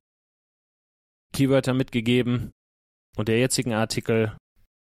Keywörter 1.33 1.73
mitgegeben 1.73 2.51
und 3.19 3.29
der 3.29 3.39
jetzigen 3.39 3.73
Artikel 3.73 4.33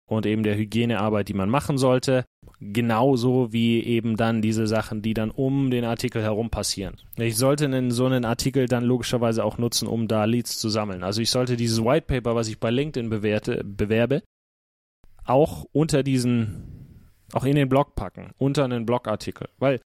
und 0.07 0.25
eben 0.25 0.43
der 0.43 0.55
Hygienearbeit, 0.55 1.27
die 1.27 1.33
man 1.33 1.49
machen 1.49 1.77
sollte. 1.77 2.23
Genauso 2.59 3.51
wie 3.51 3.83
eben 3.83 4.15
dann 4.15 4.41
diese 4.41 4.67
Sachen, 4.67 5.01
die 5.01 5.13
dann 5.13 5.31
um 5.31 5.69
den 5.69 5.83
Artikel 5.83 6.21
herum 6.21 6.49
passieren. 6.49 6.95
Ich 7.17 7.35
sollte 7.35 7.65
einen, 7.65 7.91
so 7.91 8.05
einen 8.05 8.25
Artikel 8.25 8.67
dann 8.67 8.83
logischerweise 8.83 9.43
auch 9.43 9.57
nutzen, 9.57 9.87
um 9.87 10.07
da 10.07 10.25
Leads 10.25 10.59
zu 10.59 10.69
sammeln. 10.69 11.03
Also 11.03 11.21
ich 11.21 11.29
sollte 11.29 11.57
dieses 11.57 11.83
White 11.83 12.05
Paper, 12.07 12.35
was 12.35 12.47
ich 12.47 12.59
bei 12.59 12.69
LinkedIn 12.69 13.09
bewerte, 13.09 13.63
bewerbe, 13.63 14.23
auch 15.25 15.65
unter 15.71 16.03
diesen, 16.03 17.09
auch 17.33 17.43
in 17.43 17.55
den 17.55 17.69
Blog 17.69 17.95
packen, 17.95 18.31
unter 18.37 18.63
einen 18.63 18.85
Blogartikel. 18.85 19.49
Weil 19.57 19.81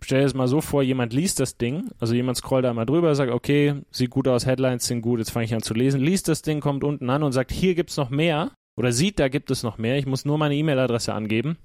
stell 0.00 0.18
dir 0.18 0.24
das 0.24 0.34
mal 0.34 0.48
so 0.48 0.60
vor, 0.60 0.82
jemand 0.82 1.12
liest 1.12 1.40
das 1.40 1.56
Ding, 1.56 1.90
also 1.98 2.14
jemand 2.14 2.38
scrollt 2.38 2.64
da 2.64 2.74
mal 2.74 2.86
drüber, 2.86 3.14
sagt, 3.14 3.32
okay, 3.32 3.82
sieht 3.90 4.10
gut 4.10 4.28
aus, 4.28 4.46
Headlines 4.46 4.86
sind 4.86 5.02
gut, 5.02 5.18
jetzt 5.18 5.30
fange 5.30 5.46
ich 5.46 5.54
an 5.54 5.62
zu 5.62 5.74
lesen, 5.74 6.00
liest 6.00 6.28
das 6.28 6.42
Ding, 6.42 6.60
kommt 6.60 6.84
unten 6.84 7.10
an 7.10 7.22
und 7.22 7.32
sagt, 7.32 7.52
hier 7.52 7.74
gibt's 7.74 7.96
noch 7.96 8.10
mehr 8.10 8.52
oder 8.76 8.92
sieht, 8.92 9.18
da 9.18 9.28
gibt 9.28 9.50
es 9.50 9.62
noch 9.62 9.78
mehr, 9.78 9.98
ich 9.98 10.06
muss 10.06 10.24
nur 10.24 10.38
meine 10.38 10.54
E-Mail-Adresse 10.54 11.14
angeben. 11.14 11.56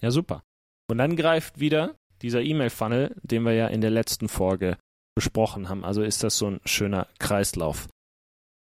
Ja, 0.00 0.10
super. 0.10 0.42
Und 0.90 0.98
dann 0.98 1.16
greift 1.16 1.60
wieder 1.60 1.94
dieser 2.22 2.42
E-Mail-Funnel, 2.42 3.16
den 3.22 3.42
wir 3.42 3.52
ja 3.52 3.66
in 3.68 3.80
der 3.80 3.90
letzten 3.90 4.28
Folge 4.28 4.78
besprochen 5.14 5.68
haben. 5.68 5.84
Also 5.84 6.02
ist 6.02 6.22
das 6.22 6.38
so 6.38 6.50
ein 6.50 6.60
schöner 6.64 7.08
Kreislauf. 7.18 7.88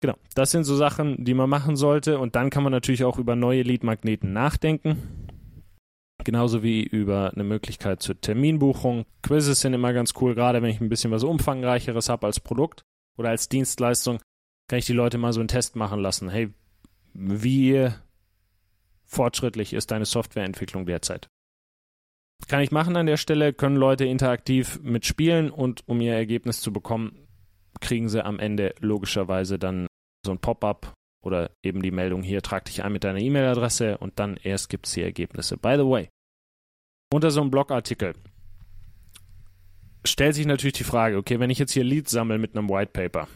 Genau, 0.01 0.15
das 0.35 0.51
sind 0.51 0.63
so 0.65 0.75
Sachen, 0.75 1.23
die 1.23 1.33
man 1.33 1.49
machen 1.49 1.75
sollte. 1.75 2.19
Und 2.19 2.35
dann 2.35 2.49
kann 2.49 2.63
man 2.63 2.71
natürlich 2.71 3.03
auch 3.03 3.17
über 3.19 3.35
neue 3.35 3.63
Lead-Magneten 3.63 4.33
nachdenken. 4.33 5.27
Genauso 6.23 6.63
wie 6.63 6.83
über 6.83 7.31
eine 7.33 7.43
Möglichkeit 7.43 8.01
zur 8.01 8.19
Terminbuchung. 8.19 9.05
Quizzes 9.21 9.59
sind 9.59 9.73
immer 9.73 9.93
ganz 9.93 10.13
cool, 10.21 10.35
gerade 10.35 10.61
wenn 10.61 10.69
ich 10.69 10.79
ein 10.79 10.89
bisschen 10.89 11.11
was 11.11 11.23
Umfangreicheres 11.23 12.09
habe 12.09 12.27
als 12.27 12.39
Produkt 12.39 12.83
oder 13.17 13.29
als 13.29 13.49
Dienstleistung, 13.49 14.19
kann 14.69 14.79
ich 14.79 14.85
die 14.85 14.93
Leute 14.93 15.17
mal 15.17 15.33
so 15.33 15.41
einen 15.41 15.49
Test 15.49 15.75
machen 15.75 15.99
lassen. 15.99 16.29
Hey, 16.29 16.53
wie 17.13 17.89
fortschrittlich 19.05 19.73
ist 19.73 19.91
deine 19.91 20.05
Softwareentwicklung 20.05 20.85
derzeit? 20.85 21.27
Kann 22.47 22.61
ich 22.61 22.71
machen 22.71 22.95
an 22.95 23.05
der 23.05 23.17
Stelle, 23.17 23.53
können 23.53 23.75
Leute 23.75 24.05
interaktiv 24.05 24.79
mitspielen 24.81 25.49
und 25.49 25.87
um 25.87 26.01
ihr 26.01 26.13
Ergebnis 26.13 26.61
zu 26.61 26.73
bekommen, 26.73 27.27
kriegen 27.79 28.09
sie 28.09 28.23
am 28.23 28.39
Ende 28.39 28.73
logischerweise 28.79 29.59
dann 29.59 29.87
so 30.25 30.31
ein 30.31 30.39
Pop-up 30.39 30.93
oder 31.23 31.51
eben 31.63 31.81
die 31.81 31.91
Meldung 31.91 32.21
hier, 32.21 32.41
trag 32.41 32.65
dich 32.65 32.83
ein 32.83 32.91
mit 32.91 33.03
deiner 33.03 33.19
E-Mail-Adresse 33.19 33.97
und 33.97 34.19
dann 34.19 34.37
erst 34.37 34.69
gibt 34.69 34.87
es 34.87 34.93
die 34.93 35.01
Ergebnisse. 35.01 35.57
By 35.57 35.75
the 35.77 35.85
way, 35.85 36.09
unter 37.11 37.31
so 37.31 37.41
einem 37.41 37.51
Blogartikel 37.51 38.13
stellt 40.05 40.35
sich 40.35 40.45
natürlich 40.45 40.73
die 40.73 40.83
Frage, 40.83 41.17
okay, 41.17 41.39
wenn 41.39 41.49
ich 41.49 41.59
jetzt 41.59 41.71
hier 41.71 41.83
Leads 41.83 42.11
sammle 42.11 42.37
mit 42.37 42.55
einem 42.55 42.69
White 42.69 42.91
Paper 42.91 43.27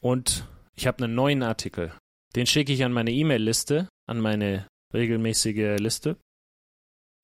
und 0.00 0.48
ich 0.74 0.86
habe 0.86 1.04
einen 1.04 1.14
neuen 1.14 1.42
Artikel, 1.42 1.92
den 2.34 2.46
schicke 2.46 2.72
ich 2.72 2.84
an 2.84 2.92
meine 2.92 3.12
E-Mail-Liste, 3.12 3.88
an 4.06 4.20
meine 4.20 4.66
regelmäßige 4.94 5.78
Liste 5.78 6.16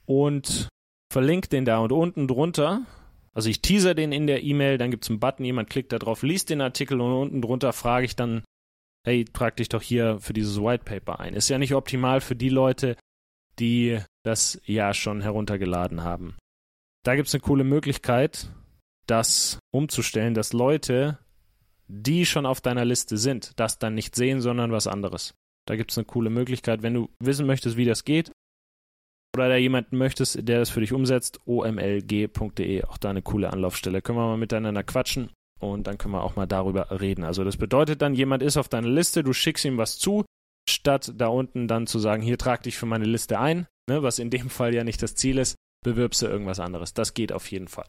und 0.04 0.68
verlinke 1.10 1.48
den 1.48 1.64
da 1.64 1.78
und 1.78 1.92
unten 1.92 2.28
drunter 2.28 2.86
also 3.34 3.48
ich 3.48 3.62
teaser 3.62 3.94
den 3.94 4.12
in 4.12 4.26
der 4.26 4.42
E-Mail, 4.42 4.78
dann 4.78 4.90
gibt 4.90 5.04
es 5.04 5.10
einen 5.10 5.20
Button, 5.20 5.44
jemand 5.44 5.70
klickt 5.70 5.92
da 5.92 5.98
drauf, 5.98 6.22
liest 6.22 6.50
den 6.50 6.60
Artikel 6.60 7.00
und 7.00 7.12
unten 7.12 7.40
drunter 7.40 7.72
frage 7.72 8.04
ich 8.04 8.14
dann, 8.14 8.42
hey, 9.04 9.24
trag 9.24 9.56
dich 9.56 9.68
doch 9.68 9.82
hier 9.82 10.18
für 10.20 10.32
dieses 10.32 10.60
White 10.60 10.84
Paper 10.84 11.20
ein. 11.20 11.34
Ist 11.34 11.48
ja 11.48 11.58
nicht 11.58 11.74
optimal 11.74 12.20
für 12.20 12.36
die 12.36 12.48
Leute, 12.48 12.96
die 13.58 14.00
das 14.24 14.60
ja 14.64 14.94
schon 14.94 15.20
heruntergeladen 15.20 16.02
haben. 16.02 16.36
Da 17.04 17.16
gibt 17.16 17.28
es 17.28 17.34
eine 17.34 17.42
coole 17.42 17.64
Möglichkeit, 17.64 18.50
das 19.06 19.58
umzustellen, 19.72 20.34
dass 20.34 20.52
Leute, 20.52 21.18
die 21.88 22.24
schon 22.24 22.46
auf 22.46 22.60
deiner 22.60 22.84
Liste 22.84 23.18
sind, 23.18 23.58
das 23.58 23.78
dann 23.78 23.94
nicht 23.94 24.14
sehen, 24.14 24.40
sondern 24.40 24.70
was 24.70 24.86
anderes. 24.86 25.34
Da 25.66 25.76
gibt 25.76 25.90
es 25.90 25.98
eine 25.98 26.04
coole 26.04 26.30
Möglichkeit. 26.30 26.82
Wenn 26.82 26.94
du 26.94 27.10
wissen 27.18 27.46
möchtest, 27.46 27.76
wie 27.76 27.84
das 27.84 28.04
geht, 28.04 28.32
oder 29.34 29.48
da 29.48 29.56
jemanden 29.56 29.96
möchtest, 29.96 30.46
der 30.46 30.58
das 30.58 30.70
für 30.70 30.80
dich 30.80 30.92
umsetzt, 30.92 31.40
omlg.de, 31.46 32.84
auch 32.84 32.98
da 32.98 33.10
eine 33.10 33.22
coole 33.22 33.50
Anlaufstelle. 33.50 34.02
Können 34.02 34.18
wir 34.18 34.26
mal 34.26 34.36
miteinander 34.36 34.82
quatschen 34.82 35.30
und 35.62 35.86
dann 35.86 35.96
können 35.96 36.14
wir 36.14 36.22
auch 36.22 36.36
mal 36.36 36.46
darüber 36.46 36.90
reden. 37.00 37.24
Also 37.24 37.44
das 37.44 37.56
bedeutet 37.56 38.02
dann, 38.02 38.14
jemand 38.14 38.42
ist 38.42 38.56
auf 38.56 38.68
deiner 38.68 38.88
Liste, 38.88 39.22
du 39.22 39.32
schickst 39.32 39.64
ihm 39.64 39.78
was 39.78 39.98
zu, 39.98 40.24
statt 40.68 41.12
da 41.16 41.28
unten 41.28 41.68
dann 41.68 41.86
zu 41.86 41.98
sagen, 41.98 42.22
hier 42.22 42.36
trag 42.36 42.62
dich 42.64 42.76
für 42.76 42.86
meine 42.86 43.04
Liste 43.04 43.38
ein, 43.38 43.66
ne, 43.88 44.02
was 44.02 44.18
in 44.18 44.30
dem 44.30 44.50
Fall 44.50 44.74
ja 44.74 44.84
nicht 44.84 45.02
das 45.02 45.14
Ziel 45.14 45.38
ist, 45.38 45.56
bewirbst 45.84 46.22
du 46.22 46.26
irgendwas 46.26 46.60
anderes. 46.60 46.94
Das 46.94 47.14
geht 47.14 47.32
auf 47.32 47.50
jeden 47.50 47.68
Fall. 47.68 47.86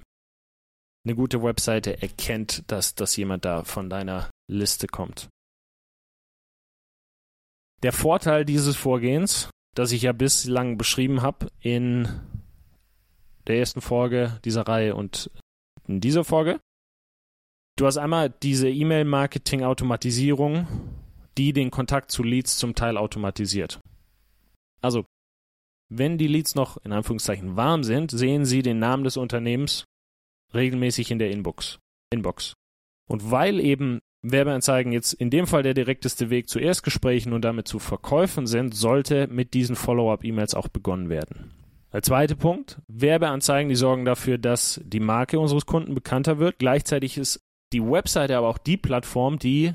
Eine 1.06 1.16
gute 1.16 1.42
Webseite 1.44 2.02
erkennt, 2.02 2.64
dass, 2.72 2.96
dass 2.96 3.16
jemand 3.18 3.44
da 3.44 3.64
von 3.64 3.90
deiner 3.90 4.30
Liste 4.48 4.88
kommt. 4.88 5.28
Der 7.82 7.92
Vorteil 7.92 8.46
dieses 8.46 8.78
Vorgehens, 8.78 9.50
das 9.76 9.92
ich 9.92 10.04
ja 10.04 10.14
bislang 10.14 10.78
beschrieben 10.78 11.22
habe 11.22 11.48
in 11.60 12.08
der 13.48 13.58
ersten 13.58 13.82
Folge 13.82 14.40
dieser 14.46 14.68
Reihe 14.68 14.96
und 14.96 15.30
in 15.88 16.00
dieser 16.00 16.24
Folge, 16.24 16.62
Du 17.76 17.88
hast 17.88 17.98
einmal 17.98 18.30
diese 18.30 18.70
E-Mail-Marketing-Automatisierung, 18.70 20.68
die 21.40 21.54
den 21.54 21.72
Kontakt 21.72 22.12
zu 22.12 22.22
Leads 22.22 22.58
zum 22.58 22.76
Teil 22.76 22.98
automatisiert. 22.98 23.80
Also, 24.82 25.06
wenn 25.90 26.20
die 26.20 26.28
Leads 26.28 26.54
noch 26.54 26.78
in 26.86 26.92
Anführungszeichen 26.92 27.56
warm 27.56 27.84
sind, 27.84 28.12
sehen 28.12 28.46
sie 28.46 28.62
den 28.62 28.78
Namen 28.78 29.04
des 29.04 29.18
Unternehmens 29.18 29.86
regelmäßig 30.54 31.10
in 31.10 31.18
der 31.18 31.32
Inbox. 31.32 31.80
Inbox. 32.12 32.54
Und 33.10 33.32
weil 33.32 33.60
eben 33.60 34.02
Werbeanzeigen 34.22 34.92
jetzt 34.94 35.14
in 35.14 35.32
dem 35.32 35.48
Fall 35.48 35.64
der 35.64 35.74
direkteste 35.74 36.30
Weg 36.30 36.50
zu 36.50 36.60
Erstgesprächen 36.60 37.34
und 37.34 37.42
damit 37.44 37.68
zu 37.68 37.80
Verkäufen 37.80 38.46
sind, 38.46 38.76
sollte 38.76 39.28
mit 39.28 39.56
diesen 39.56 39.76
Follow-up-E-Mails 39.76 40.54
auch 40.54 40.68
begonnen 40.68 41.10
werden. 41.10 41.52
Der 41.92 42.04
zweite 42.04 42.36
Punkt, 42.36 42.80
Werbeanzeigen, 42.88 43.70
die 43.70 43.76
sorgen 43.76 44.06
dafür, 44.06 44.38
dass 44.38 44.80
die 44.84 45.00
Marke 45.00 45.40
unseres 45.40 45.66
Kunden 45.66 45.96
bekannter 45.96 46.38
wird. 46.40 46.60
Gleichzeitig 46.60 47.18
ist 47.18 47.40
die 47.74 47.84
Webseite 47.84 48.38
aber 48.38 48.48
auch 48.48 48.58
die 48.58 48.78
Plattform, 48.78 49.40
die 49.40 49.74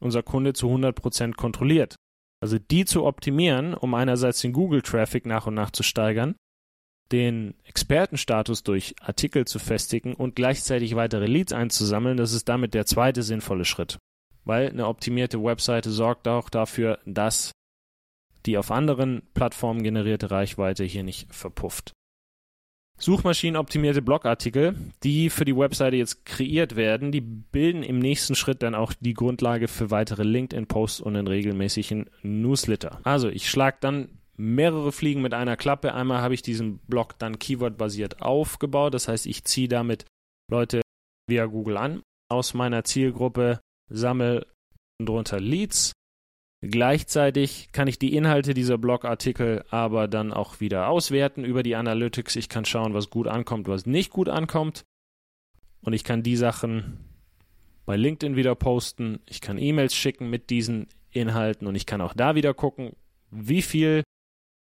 unser 0.00 0.22
Kunde 0.22 0.52
zu 0.52 0.68
100% 0.68 1.34
kontrolliert. 1.34 1.96
Also 2.40 2.58
die 2.58 2.84
zu 2.84 3.04
optimieren, 3.04 3.74
um 3.74 3.94
einerseits 3.94 4.40
den 4.40 4.52
Google-Traffic 4.52 5.26
nach 5.26 5.46
und 5.46 5.54
nach 5.54 5.70
zu 5.70 5.82
steigern, 5.82 6.34
den 7.12 7.54
Expertenstatus 7.64 8.64
durch 8.64 8.94
Artikel 9.00 9.46
zu 9.46 9.58
festigen 9.58 10.14
und 10.14 10.34
gleichzeitig 10.34 10.96
weitere 10.96 11.26
Leads 11.26 11.52
einzusammeln, 11.52 12.16
das 12.16 12.32
ist 12.32 12.48
damit 12.48 12.74
der 12.74 12.86
zweite 12.86 13.22
sinnvolle 13.22 13.64
Schritt. 13.64 13.98
Weil 14.44 14.70
eine 14.70 14.88
optimierte 14.88 15.42
Webseite 15.42 15.90
sorgt 15.90 16.26
auch 16.26 16.48
dafür, 16.48 16.98
dass 17.04 17.52
die 18.46 18.58
auf 18.58 18.72
anderen 18.72 19.22
Plattformen 19.34 19.84
generierte 19.84 20.32
Reichweite 20.32 20.82
hier 20.82 21.04
nicht 21.04 21.32
verpufft. 21.32 21.92
Suchmaschinenoptimierte 22.98 24.02
Blogartikel, 24.02 24.76
die 25.02 25.28
für 25.28 25.44
die 25.44 25.56
Webseite 25.56 25.96
jetzt 25.96 26.24
kreiert 26.24 26.76
werden, 26.76 27.10
die 27.10 27.20
bilden 27.20 27.82
im 27.82 27.98
nächsten 27.98 28.34
Schritt 28.34 28.62
dann 28.62 28.74
auch 28.74 28.92
die 29.00 29.14
Grundlage 29.14 29.66
für 29.66 29.90
weitere 29.90 30.22
LinkedIn-Posts 30.22 31.00
und 31.00 31.16
einen 31.16 31.26
regelmäßigen 31.26 32.10
Newsletter. 32.22 33.00
Also 33.02 33.28
ich 33.28 33.50
schlage 33.50 33.78
dann 33.80 34.20
mehrere 34.36 34.92
Fliegen 34.92 35.22
mit 35.22 35.34
einer 35.34 35.56
Klappe. 35.56 35.94
Einmal 35.94 36.22
habe 36.22 36.34
ich 36.34 36.42
diesen 36.42 36.78
Blog 36.78 37.18
dann 37.18 37.38
keywordbasiert 37.38 38.22
aufgebaut. 38.22 38.94
Das 38.94 39.08
heißt, 39.08 39.26
ich 39.26 39.44
ziehe 39.44 39.68
damit 39.68 40.04
Leute 40.50 40.82
via 41.28 41.46
Google 41.46 41.76
an 41.76 42.02
aus 42.30 42.54
meiner 42.54 42.84
Zielgruppe, 42.84 43.60
sammle 43.90 44.46
drunter 45.04 45.40
Leads 45.40 45.92
Gleichzeitig 46.64 47.70
kann 47.72 47.88
ich 47.88 47.98
die 47.98 48.14
Inhalte 48.14 48.54
dieser 48.54 48.78
Blogartikel 48.78 49.64
aber 49.70 50.06
dann 50.06 50.32
auch 50.32 50.60
wieder 50.60 50.88
auswerten 50.88 51.44
über 51.44 51.64
die 51.64 51.74
Analytics. 51.74 52.36
Ich 52.36 52.48
kann 52.48 52.64
schauen, 52.64 52.94
was 52.94 53.10
gut 53.10 53.26
ankommt, 53.26 53.66
was 53.66 53.84
nicht 53.84 54.10
gut 54.10 54.28
ankommt. 54.28 54.84
Und 55.80 55.92
ich 55.92 56.04
kann 56.04 56.22
die 56.22 56.36
Sachen 56.36 56.98
bei 57.84 57.96
LinkedIn 57.96 58.36
wieder 58.36 58.54
posten. 58.54 59.18
Ich 59.28 59.40
kann 59.40 59.58
E-Mails 59.58 59.96
schicken 59.96 60.30
mit 60.30 60.50
diesen 60.50 60.86
Inhalten 61.10 61.66
und 61.66 61.74
ich 61.74 61.84
kann 61.84 62.00
auch 62.00 62.14
da 62.14 62.36
wieder 62.36 62.54
gucken, 62.54 62.92
wie 63.32 63.62
viel 63.62 64.04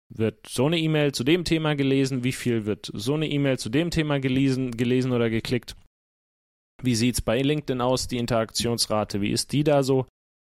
wird 0.08 0.48
so 0.48 0.66
eine 0.66 0.78
E-Mail 0.78 1.12
zu 1.12 1.22
dem 1.22 1.44
Thema 1.44 1.76
gelesen, 1.76 2.24
wie 2.24 2.32
viel 2.32 2.66
wird 2.66 2.90
so 2.92 3.14
eine 3.14 3.28
E-Mail 3.28 3.58
zu 3.58 3.68
dem 3.68 3.90
Thema 3.90 4.18
gelesen, 4.18 4.72
gelesen 4.72 5.12
oder 5.12 5.30
geklickt. 5.30 5.76
Wie 6.82 6.96
sieht 6.96 7.14
es 7.14 7.22
bei 7.22 7.40
LinkedIn 7.40 7.80
aus, 7.80 8.08
die 8.08 8.18
Interaktionsrate, 8.18 9.20
wie 9.20 9.30
ist 9.30 9.52
die 9.52 9.62
da 9.62 9.84
so? 9.84 10.06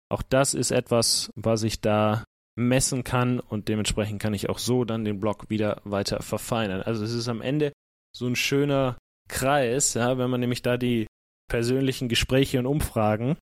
Auch 0.08 0.22
das 0.22 0.54
ist 0.54 0.70
etwas, 0.70 1.30
was 1.34 1.62
ich 1.62 1.80
da 1.80 2.24
messen 2.56 3.04
kann 3.04 3.40
und 3.40 3.68
dementsprechend 3.68 4.20
kann 4.20 4.34
ich 4.34 4.48
auch 4.48 4.58
so 4.58 4.84
dann 4.84 5.04
den 5.04 5.20
Blog 5.20 5.50
wieder 5.50 5.82
weiter 5.84 6.22
verfeinern. 6.22 6.82
Also 6.82 7.04
es 7.04 7.12
ist 7.12 7.28
am 7.28 7.42
Ende 7.42 7.72
so 8.16 8.26
ein 8.26 8.36
schöner 8.36 8.96
Kreis, 9.28 9.94
ja, 9.94 10.16
wenn 10.16 10.30
man 10.30 10.40
nämlich 10.40 10.62
da 10.62 10.76
die 10.76 11.06
persönlichen 11.50 12.08
Gespräche 12.08 12.58
und 12.58 12.66
Umfragen 12.66 13.36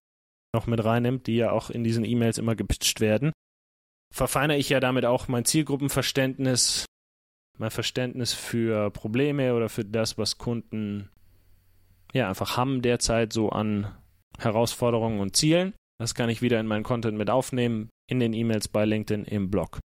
noch 0.53 0.67
mit 0.67 0.83
reinnimmt, 0.83 1.27
die 1.27 1.35
ja 1.35 1.51
auch 1.51 1.69
in 1.69 1.83
diesen 1.83 2.03
E-Mails 2.03 2.37
immer 2.37 2.55
gepitcht 2.55 2.99
werden, 2.99 3.31
verfeinere 4.13 4.57
ich 4.57 4.69
ja 4.69 4.79
damit 4.79 5.05
auch 5.05 5.27
mein 5.27 5.45
Zielgruppenverständnis, 5.45 6.85
mein 7.57 7.71
Verständnis 7.71 8.33
für 8.33 8.91
Probleme 8.91 9.53
oder 9.53 9.69
für 9.69 9.85
das, 9.85 10.17
was 10.17 10.37
Kunden 10.37 11.09
ja 12.13 12.27
einfach 12.29 12.57
haben 12.57 12.81
derzeit 12.81 13.33
so 13.33 13.49
an 13.49 13.95
Herausforderungen 14.39 15.19
und 15.19 15.35
Zielen. 15.35 15.73
Das 15.97 16.13
kann 16.13 16.29
ich 16.29 16.41
wieder 16.41 16.59
in 16.59 16.67
meinen 16.67 16.83
Content 16.83 17.17
mit 17.17 17.29
aufnehmen, 17.29 17.89
in 18.09 18.19
den 18.19 18.33
E-Mails 18.33 18.67
bei 18.67 18.85
LinkedIn 18.85 19.25
im 19.25 19.49
Blog. 19.49 19.79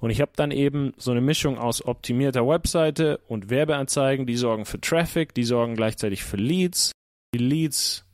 Und 0.00 0.10
ich 0.10 0.20
habe 0.20 0.32
dann 0.34 0.50
eben 0.50 0.92
so 0.96 1.10
eine 1.10 1.20
Mischung 1.20 1.58
aus 1.58 1.84
optimierter 1.84 2.46
Webseite 2.46 3.18
und 3.28 3.50
Werbeanzeigen, 3.50 4.26
die 4.26 4.36
sorgen 4.36 4.64
für 4.64 4.80
Traffic, 4.80 5.34
die 5.34 5.44
sorgen 5.44 5.74
gleichzeitig 5.74 6.24
für 6.24 6.36
Leads. 6.36 6.92
Die 7.34 7.38
Leads, 7.38 8.06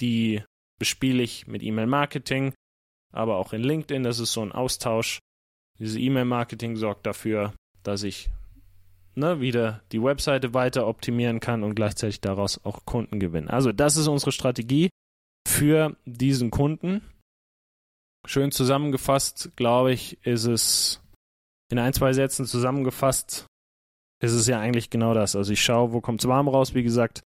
die 0.00 0.42
bespiele 0.78 1.22
ich 1.22 1.46
mit 1.46 1.62
E-Mail-Marketing, 1.62 2.54
aber 3.12 3.36
auch 3.36 3.52
in 3.52 3.62
LinkedIn, 3.62 4.04
das 4.04 4.20
ist 4.20 4.32
so 4.32 4.42
ein 4.42 4.52
Austausch. 4.52 5.18
Dieses 5.78 5.96
E-Mail-Marketing 5.96 6.76
sorgt 6.76 7.06
dafür, 7.06 7.52
dass 7.82 8.02
ich 8.02 8.30
ne, 9.16 9.40
wieder 9.40 9.82
die 9.92 10.02
Webseite 10.02 10.54
weiter 10.54 10.86
optimieren 10.86 11.40
kann 11.40 11.64
und 11.64 11.74
gleichzeitig 11.74 12.20
daraus 12.20 12.64
auch 12.64 12.84
Kunden 12.84 13.18
gewinnen. 13.18 13.48
Also 13.48 13.72
das 13.72 13.96
ist 13.96 14.06
unsere 14.06 14.32
Strategie 14.32 14.90
für 15.46 15.96
diesen 16.04 16.50
Kunden. 16.50 17.02
Schön 18.26 18.50
zusammengefasst, 18.50 19.52
glaube 19.54 19.92
ich, 19.92 20.18
ist 20.26 20.44
es 20.44 21.00
in 21.70 21.78
ein, 21.78 21.92
zwei 21.92 22.12
Sätzen 22.12 22.46
zusammengefasst, 22.46 23.46
ist 24.20 24.32
es 24.32 24.48
ja 24.48 24.58
eigentlich 24.58 24.90
genau 24.90 25.14
das. 25.14 25.36
Also 25.36 25.52
ich 25.52 25.62
schaue, 25.62 25.92
wo 25.92 26.00
kommt 26.00 26.20
es 26.20 26.28
warm 26.28 26.48
raus, 26.48 26.74
wie 26.74 26.82
gesagt, 26.82 27.22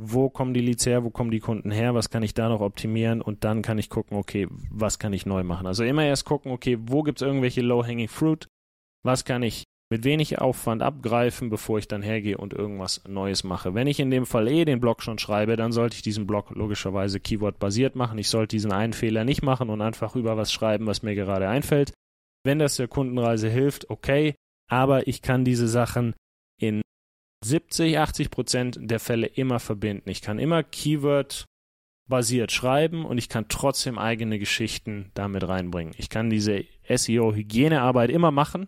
wo 0.00 0.30
kommen 0.30 0.54
die 0.54 0.60
Leads 0.60 0.86
her, 0.86 1.02
wo 1.02 1.10
kommen 1.10 1.32
die 1.32 1.40
Kunden 1.40 1.72
her, 1.72 1.94
was 1.94 2.10
kann 2.10 2.22
ich 2.22 2.34
da 2.34 2.48
noch 2.48 2.60
optimieren 2.60 3.20
und 3.20 3.42
dann 3.42 3.62
kann 3.62 3.78
ich 3.78 3.90
gucken, 3.90 4.16
okay, 4.16 4.46
was 4.70 5.00
kann 5.00 5.12
ich 5.12 5.26
neu 5.26 5.42
machen. 5.42 5.66
Also 5.66 5.82
immer 5.82 6.04
erst 6.04 6.24
gucken, 6.24 6.52
okay, 6.52 6.78
wo 6.80 7.02
gibt 7.02 7.20
es 7.20 7.26
irgendwelche 7.26 7.60
low-hanging 7.60 8.08
fruit, 8.08 8.46
was 9.04 9.24
kann 9.24 9.42
ich 9.42 9.64
mit 9.94 10.02
wenig 10.02 10.40
Aufwand 10.40 10.82
abgreifen, 10.82 11.50
bevor 11.50 11.78
ich 11.78 11.86
dann 11.86 12.02
hergehe 12.02 12.36
und 12.36 12.52
irgendwas 12.52 13.00
Neues 13.06 13.44
mache. 13.44 13.74
Wenn 13.74 13.86
ich 13.86 14.00
in 14.00 14.10
dem 14.10 14.26
Fall 14.26 14.48
eh 14.48 14.64
den 14.64 14.80
Blog 14.80 15.04
schon 15.04 15.20
schreibe, 15.20 15.54
dann 15.54 15.70
sollte 15.70 15.94
ich 15.94 16.02
diesen 16.02 16.26
Blog 16.26 16.50
logischerweise 16.50 17.20
Keyword-basiert 17.20 17.94
machen. 17.94 18.18
Ich 18.18 18.28
sollte 18.28 18.56
diesen 18.56 18.72
einen 18.72 18.92
Fehler 18.92 19.22
nicht 19.22 19.44
machen 19.44 19.70
und 19.70 19.80
einfach 19.80 20.16
über 20.16 20.36
was 20.36 20.52
schreiben, 20.52 20.88
was 20.88 21.04
mir 21.04 21.14
gerade 21.14 21.48
einfällt. 21.48 21.92
Wenn 22.42 22.58
das 22.58 22.74
der 22.74 22.88
Kundenreise 22.88 23.48
hilft, 23.48 23.88
okay, 23.88 24.34
aber 24.68 25.06
ich 25.06 25.22
kann 25.22 25.44
diese 25.44 25.68
Sachen 25.68 26.12
in 26.60 26.82
70, 27.44 27.96
80 27.96 28.30
Prozent 28.32 28.78
der 28.80 28.98
Fälle 28.98 29.28
immer 29.28 29.60
verbinden. 29.60 30.10
Ich 30.10 30.22
kann 30.22 30.40
immer 30.40 30.64
Keyword 30.64 31.44
basiert 32.08 32.50
schreiben 32.50 33.04
und 33.04 33.18
ich 33.18 33.28
kann 33.28 33.46
trotzdem 33.48 33.96
eigene 33.96 34.40
Geschichten 34.40 35.12
damit 35.14 35.46
reinbringen. 35.46 35.94
Ich 35.98 36.10
kann 36.10 36.30
diese 36.30 36.64
SEO-Hygienearbeit 36.88 38.10
immer 38.10 38.32
machen, 38.32 38.66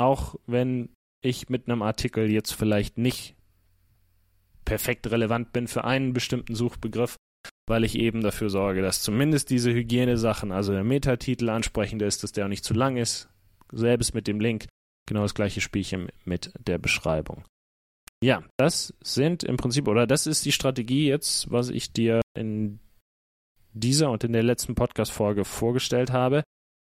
auch 0.00 0.36
wenn 0.46 0.88
ich 1.22 1.50
mit 1.50 1.68
einem 1.68 1.82
Artikel 1.82 2.30
jetzt 2.30 2.52
vielleicht 2.52 2.96
nicht 2.96 3.36
perfekt 4.64 5.10
relevant 5.10 5.52
bin 5.52 5.68
für 5.68 5.84
einen 5.84 6.12
bestimmten 6.12 6.54
Suchbegriff, 6.54 7.16
weil 7.68 7.84
ich 7.84 7.98
eben 7.98 8.22
dafür 8.22 8.48
sorge, 8.48 8.82
dass 8.82 9.02
zumindest 9.02 9.50
diese 9.50 9.72
Hygienesachen, 9.72 10.52
also 10.52 10.72
der 10.72 10.84
Metatitel 10.84 11.50
ansprechend 11.50 12.02
ist, 12.02 12.22
dass 12.22 12.32
der 12.32 12.46
auch 12.46 12.48
nicht 12.48 12.64
zu 12.64 12.72
lang 12.72 12.96
ist, 12.96 13.28
selbst 13.72 14.14
mit 14.14 14.26
dem 14.26 14.40
Link, 14.40 14.66
genau 15.06 15.22
das 15.22 15.34
gleiche 15.34 15.60
Spielchen 15.60 16.08
mit 16.24 16.52
der 16.58 16.78
Beschreibung. 16.78 17.44
Ja, 18.22 18.42
das 18.58 18.94
sind 19.02 19.44
im 19.44 19.56
Prinzip, 19.56 19.88
oder 19.88 20.06
das 20.06 20.26
ist 20.26 20.44
die 20.44 20.52
Strategie 20.52 21.08
jetzt, 21.08 21.50
was 21.50 21.68
ich 21.68 21.92
dir 21.92 22.20
in 22.34 22.80
dieser 23.72 24.10
und 24.10 24.24
in 24.24 24.32
der 24.32 24.42
letzten 24.42 24.74
Podcast-Folge 24.74 25.44
vorgestellt 25.44 26.10
habe. 26.10 26.42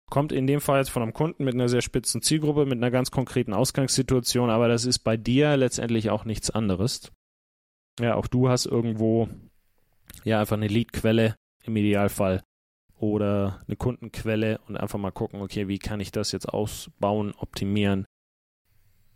Kommt 0.09 0.31
in 0.31 0.47
dem 0.47 0.61
Fall 0.61 0.79
jetzt 0.79 0.89
von 0.89 1.01
einem 1.01 1.13
Kunden 1.13 1.43
mit 1.43 1.53
einer 1.53 1.69
sehr 1.69 1.81
spitzen 1.81 2.21
Zielgruppe, 2.21 2.65
mit 2.65 2.77
einer 2.77 2.91
ganz 2.91 3.09
konkreten 3.09 3.53
Ausgangssituation, 3.53 4.49
aber 4.49 4.67
das 4.67 4.85
ist 4.85 4.99
bei 4.99 5.17
dir 5.17 5.57
letztendlich 5.57 6.09
auch 6.09 6.25
nichts 6.25 6.49
anderes. 6.49 7.11
Ja, 7.99 8.15
auch 8.15 8.27
du 8.27 8.49
hast 8.49 8.65
irgendwo 8.65 9.29
ja 10.23 10.39
einfach 10.39 10.57
eine 10.57 10.67
Leadquelle 10.67 11.35
im 11.63 11.75
Idealfall 11.75 12.43
oder 12.97 13.63
eine 13.67 13.75
Kundenquelle 13.75 14.59
und 14.67 14.77
einfach 14.77 14.99
mal 14.99 15.11
gucken, 15.11 15.41
okay, 15.41 15.67
wie 15.67 15.79
kann 15.79 15.99
ich 15.99 16.11
das 16.11 16.31
jetzt 16.31 16.47
ausbauen, 16.47 17.33
optimieren, 17.37 18.05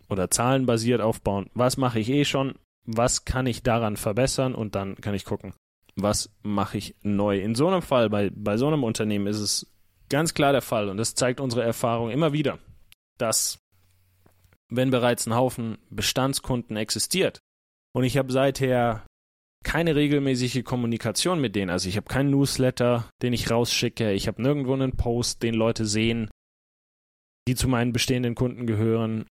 oder 0.09 0.29
zahlenbasiert 0.29 1.01
aufbauen. 1.01 1.49
Was 1.53 1.77
mache 1.77 1.99
ich 1.99 2.09
eh 2.09 2.25
schon? 2.25 2.55
Was 2.85 3.25
kann 3.25 3.45
ich 3.45 3.63
daran 3.63 3.97
verbessern? 3.97 4.55
Und 4.55 4.75
dann 4.75 4.95
kann 4.95 5.13
ich 5.13 5.25
gucken, 5.25 5.53
was 5.95 6.29
mache 6.43 6.77
ich 6.77 6.95
neu. 7.01 7.39
In 7.39 7.55
so 7.55 7.67
einem 7.67 7.81
Fall, 7.81 8.09
bei, 8.09 8.29
bei 8.33 8.57
so 8.57 8.67
einem 8.67 8.83
Unternehmen 8.83 9.27
ist 9.27 9.39
es 9.39 9.67
ganz 10.09 10.33
klar 10.33 10.51
der 10.51 10.61
Fall, 10.61 10.89
und 10.89 10.97
das 10.97 11.15
zeigt 11.15 11.39
unsere 11.39 11.63
Erfahrung 11.63 12.09
immer 12.09 12.33
wieder, 12.33 12.59
dass 13.17 13.59
wenn 14.69 14.89
bereits 14.89 15.25
ein 15.27 15.35
Haufen 15.35 15.77
Bestandskunden 15.89 16.77
existiert 16.77 17.39
und 17.93 18.03
ich 18.03 18.17
habe 18.17 18.31
seither 18.31 19.05
keine 19.63 19.95
regelmäßige 19.95 20.63
Kommunikation 20.63 21.41
mit 21.41 21.55
denen, 21.55 21.69
also 21.69 21.89
ich 21.89 21.97
habe 21.97 22.07
keinen 22.07 22.31
Newsletter, 22.31 23.09
den 23.21 23.33
ich 23.33 23.49
rausschicke, 23.49 24.13
ich 24.13 24.27
habe 24.27 24.41
nirgendwo 24.41 24.73
einen 24.73 24.95
Post, 24.95 25.43
den 25.43 25.53
Leute 25.55 25.85
sehen, 25.85 26.29
die 27.47 27.55
zu 27.55 27.67
meinen 27.67 27.93
bestehenden 27.93 28.35
Kunden 28.35 28.67
gehören, 28.67 29.25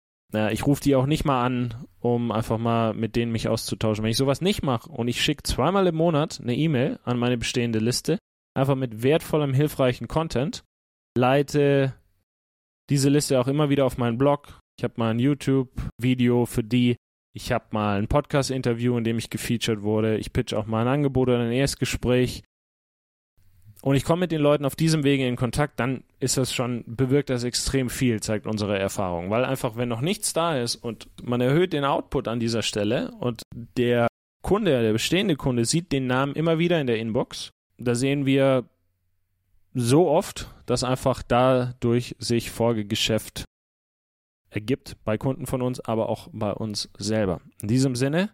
ich 0.50 0.66
rufe 0.66 0.82
die 0.82 0.96
auch 0.96 1.06
nicht 1.06 1.24
mal 1.24 1.44
an, 1.46 1.86
um 2.00 2.32
einfach 2.32 2.58
mal 2.58 2.92
mit 2.92 3.14
denen 3.14 3.30
mich 3.30 3.48
auszutauschen. 3.48 4.02
Wenn 4.02 4.10
ich 4.10 4.16
sowas 4.16 4.40
nicht 4.40 4.62
mache 4.62 4.90
und 4.90 5.06
ich 5.06 5.22
schicke 5.22 5.44
zweimal 5.44 5.86
im 5.86 5.94
Monat 5.94 6.40
eine 6.42 6.56
E-Mail 6.56 6.98
an 7.04 7.16
meine 7.16 7.38
bestehende 7.38 7.78
Liste, 7.78 8.18
einfach 8.56 8.74
mit 8.74 9.02
wertvollem, 9.02 9.54
hilfreichen 9.54 10.08
Content, 10.08 10.64
leite 11.16 11.94
diese 12.90 13.08
Liste 13.08 13.40
auch 13.40 13.48
immer 13.48 13.68
wieder 13.68 13.84
auf 13.84 13.98
meinen 13.98 14.18
Blog. 14.18 14.60
Ich 14.78 14.84
habe 14.84 14.94
mal 14.96 15.10
ein 15.10 15.18
YouTube-Video 15.18 16.46
für 16.46 16.64
die. 16.64 16.96
Ich 17.34 17.52
habe 17.52 17.66
mal 17.70 17.98
ein 17.98 18.08
Podcast-Interview, 18.08 18.96
in 18.96 19.04
dem 19.04 19.18
ich 19.18 19.30
gefeatured 19.30 19.82
wurde. 19.82 20.16
Ich 20.18 20.32
pitch 20.32 20.54
auch 20.54 20.66
mal 20.66 20.82
ein 20.82 20.88
Angebot 20.88 21.28
oder 21.28 21.40
ein 21.40 21.52
Erstgespräch 21.52 22.42
und 23.82 23.94
ich 23.94 24.04
komme 24.04 24.20
mit 24.20 24.32
den 24.32 24.40
Leuten 24.40 24.64
auf 24.64 24.74
diesem 24.74 25.04
Wege 25.04 25.28
in 25.28 25.36
Kontakt, 25.36 25.78
dann 25.78 26.02
ist 26.18 26.36
das 26.36 26.52
schon, 26.52 26.82
bewirkt 26.86 27.30
das 27.30 27.44
extrem 27.44 27.90
viel, 27.90 28.20
zeigt 28.20 28.46
unsere 28.46 28.78
Erfahrung. 28.78 29.30
Weil 29.30 29.44
einfach, 29.44 29.76
wenn 29.76 29.88
noch 29.88 30.00
nichts 30.00 30.32
da 30.32 30.58
ist 30.58 30.74
und 30.74 31.08
man 31.22 31.40
erhöht 31.40 31.72
den 31.72 31.84
Output 31.84 32.26
an 32.26 32.40
dieser 32.40 32.62
Stelle 32.62 33.12
und 33.20 33.42
der 33.76 34.08
Kunde, 34.42 34.82
der 34.82 34.92
bestehende 34.92 35.36
Kunde 35.36 35.64
sieht 35.64 35.92
den 35.92 36.08
Namen 36.08 36.34
immer 36.34 36.58
wieder 36.58 36.80
in 36.80 36.88
der 36.88 36.98
Inbox, 36.98 37.50
da 37.78 37.94
sehen 37.94 38.26
wir 38.26 38.64
so 39.74 40.08
oft, 40.08 40.54
dass 40.64 40.84
einfach 40.84 41.22
dadurch 41.22 42.16
sich 42.18 42.50
Folgegeschäft 42.50 43.44
ergibt 44.50 44.96
bei 45.04 45.18
Kunden 45.18 45.46
von 45.46 45.62
uns, 45.62 45.80
aber 45.80 46.08
auch 46.08 46.28
bei 46.32 46.52
uns 46.52 46.88
selber. 46.98 47.40
In 47.60 47.68
diesem 47.68 47.94
Sinne, 47.94 48.30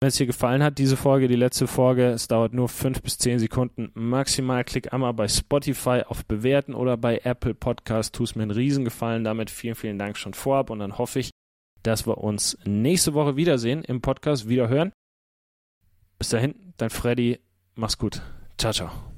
wenn 0.00 0.08
es 0.08 0.16
dir 0.16 0.26
gefallen 0.26 0.62
hat, 0.62 0.78
diese 0.78 0.96
Folge, 0.96 1.28
die 1.28 1.36
letzte 1.36 1.66
Folge, 1.66 2.08
es 2.08 2.28
dauert 2.28 2.52
nur 2.52 2.68
fünf 2.68 3.02
bis 3.02 3.18
zehn 3.18 3.38
Sekunden 3.38 3.90
maximal. 3.94 4.64
Klick 4.64 4.92
einmal 4.92 5.14
bei 5.14 5.28
Spotify 5.28 6.02
auf 6.06 6.24
Bewerten 6.26 6.74
oder 6.74 6.96
bei 6.96 7.20
Apple 7.24 7.54
Podcast. 7.54 8.14
Tu 8.14 8.24
es 8.24 8.34
mir 8.34 8.42
einen 8.42 8.50
Riesengefallen 8.50 9.24
damit. 9.24 9.50
Vielen, 9.50 9.74
vielen 9.74 9.98
Dank 9.98 10.16
schon 10.16 10.34
vorab 10.34 10.70
und 10.70 10.80
dann 10.80 10.98
hoffe 10.98 11.20
ich, 11.20 11.30
dass 11.82 12.06
wir 12.06 12.18
uns 12.18 12.58
nächste 12.64 13.14
Woche 13.14 13.36
wiedersehen 13.36 13.84
im 13.84 14.00
Podcast, 14.00 14.48
wieder 14.48 14.68
hören. 14.68 14.92
Bis 16.18 16.30
dahin, 16.30 16.74
dein 16.76 16.90
Freddy. 16.90 17.40
Mach's 17.74 17.98
gut. 17.98 18.22
Ciao, 18.58 18.72
ciao. 18.72 19.15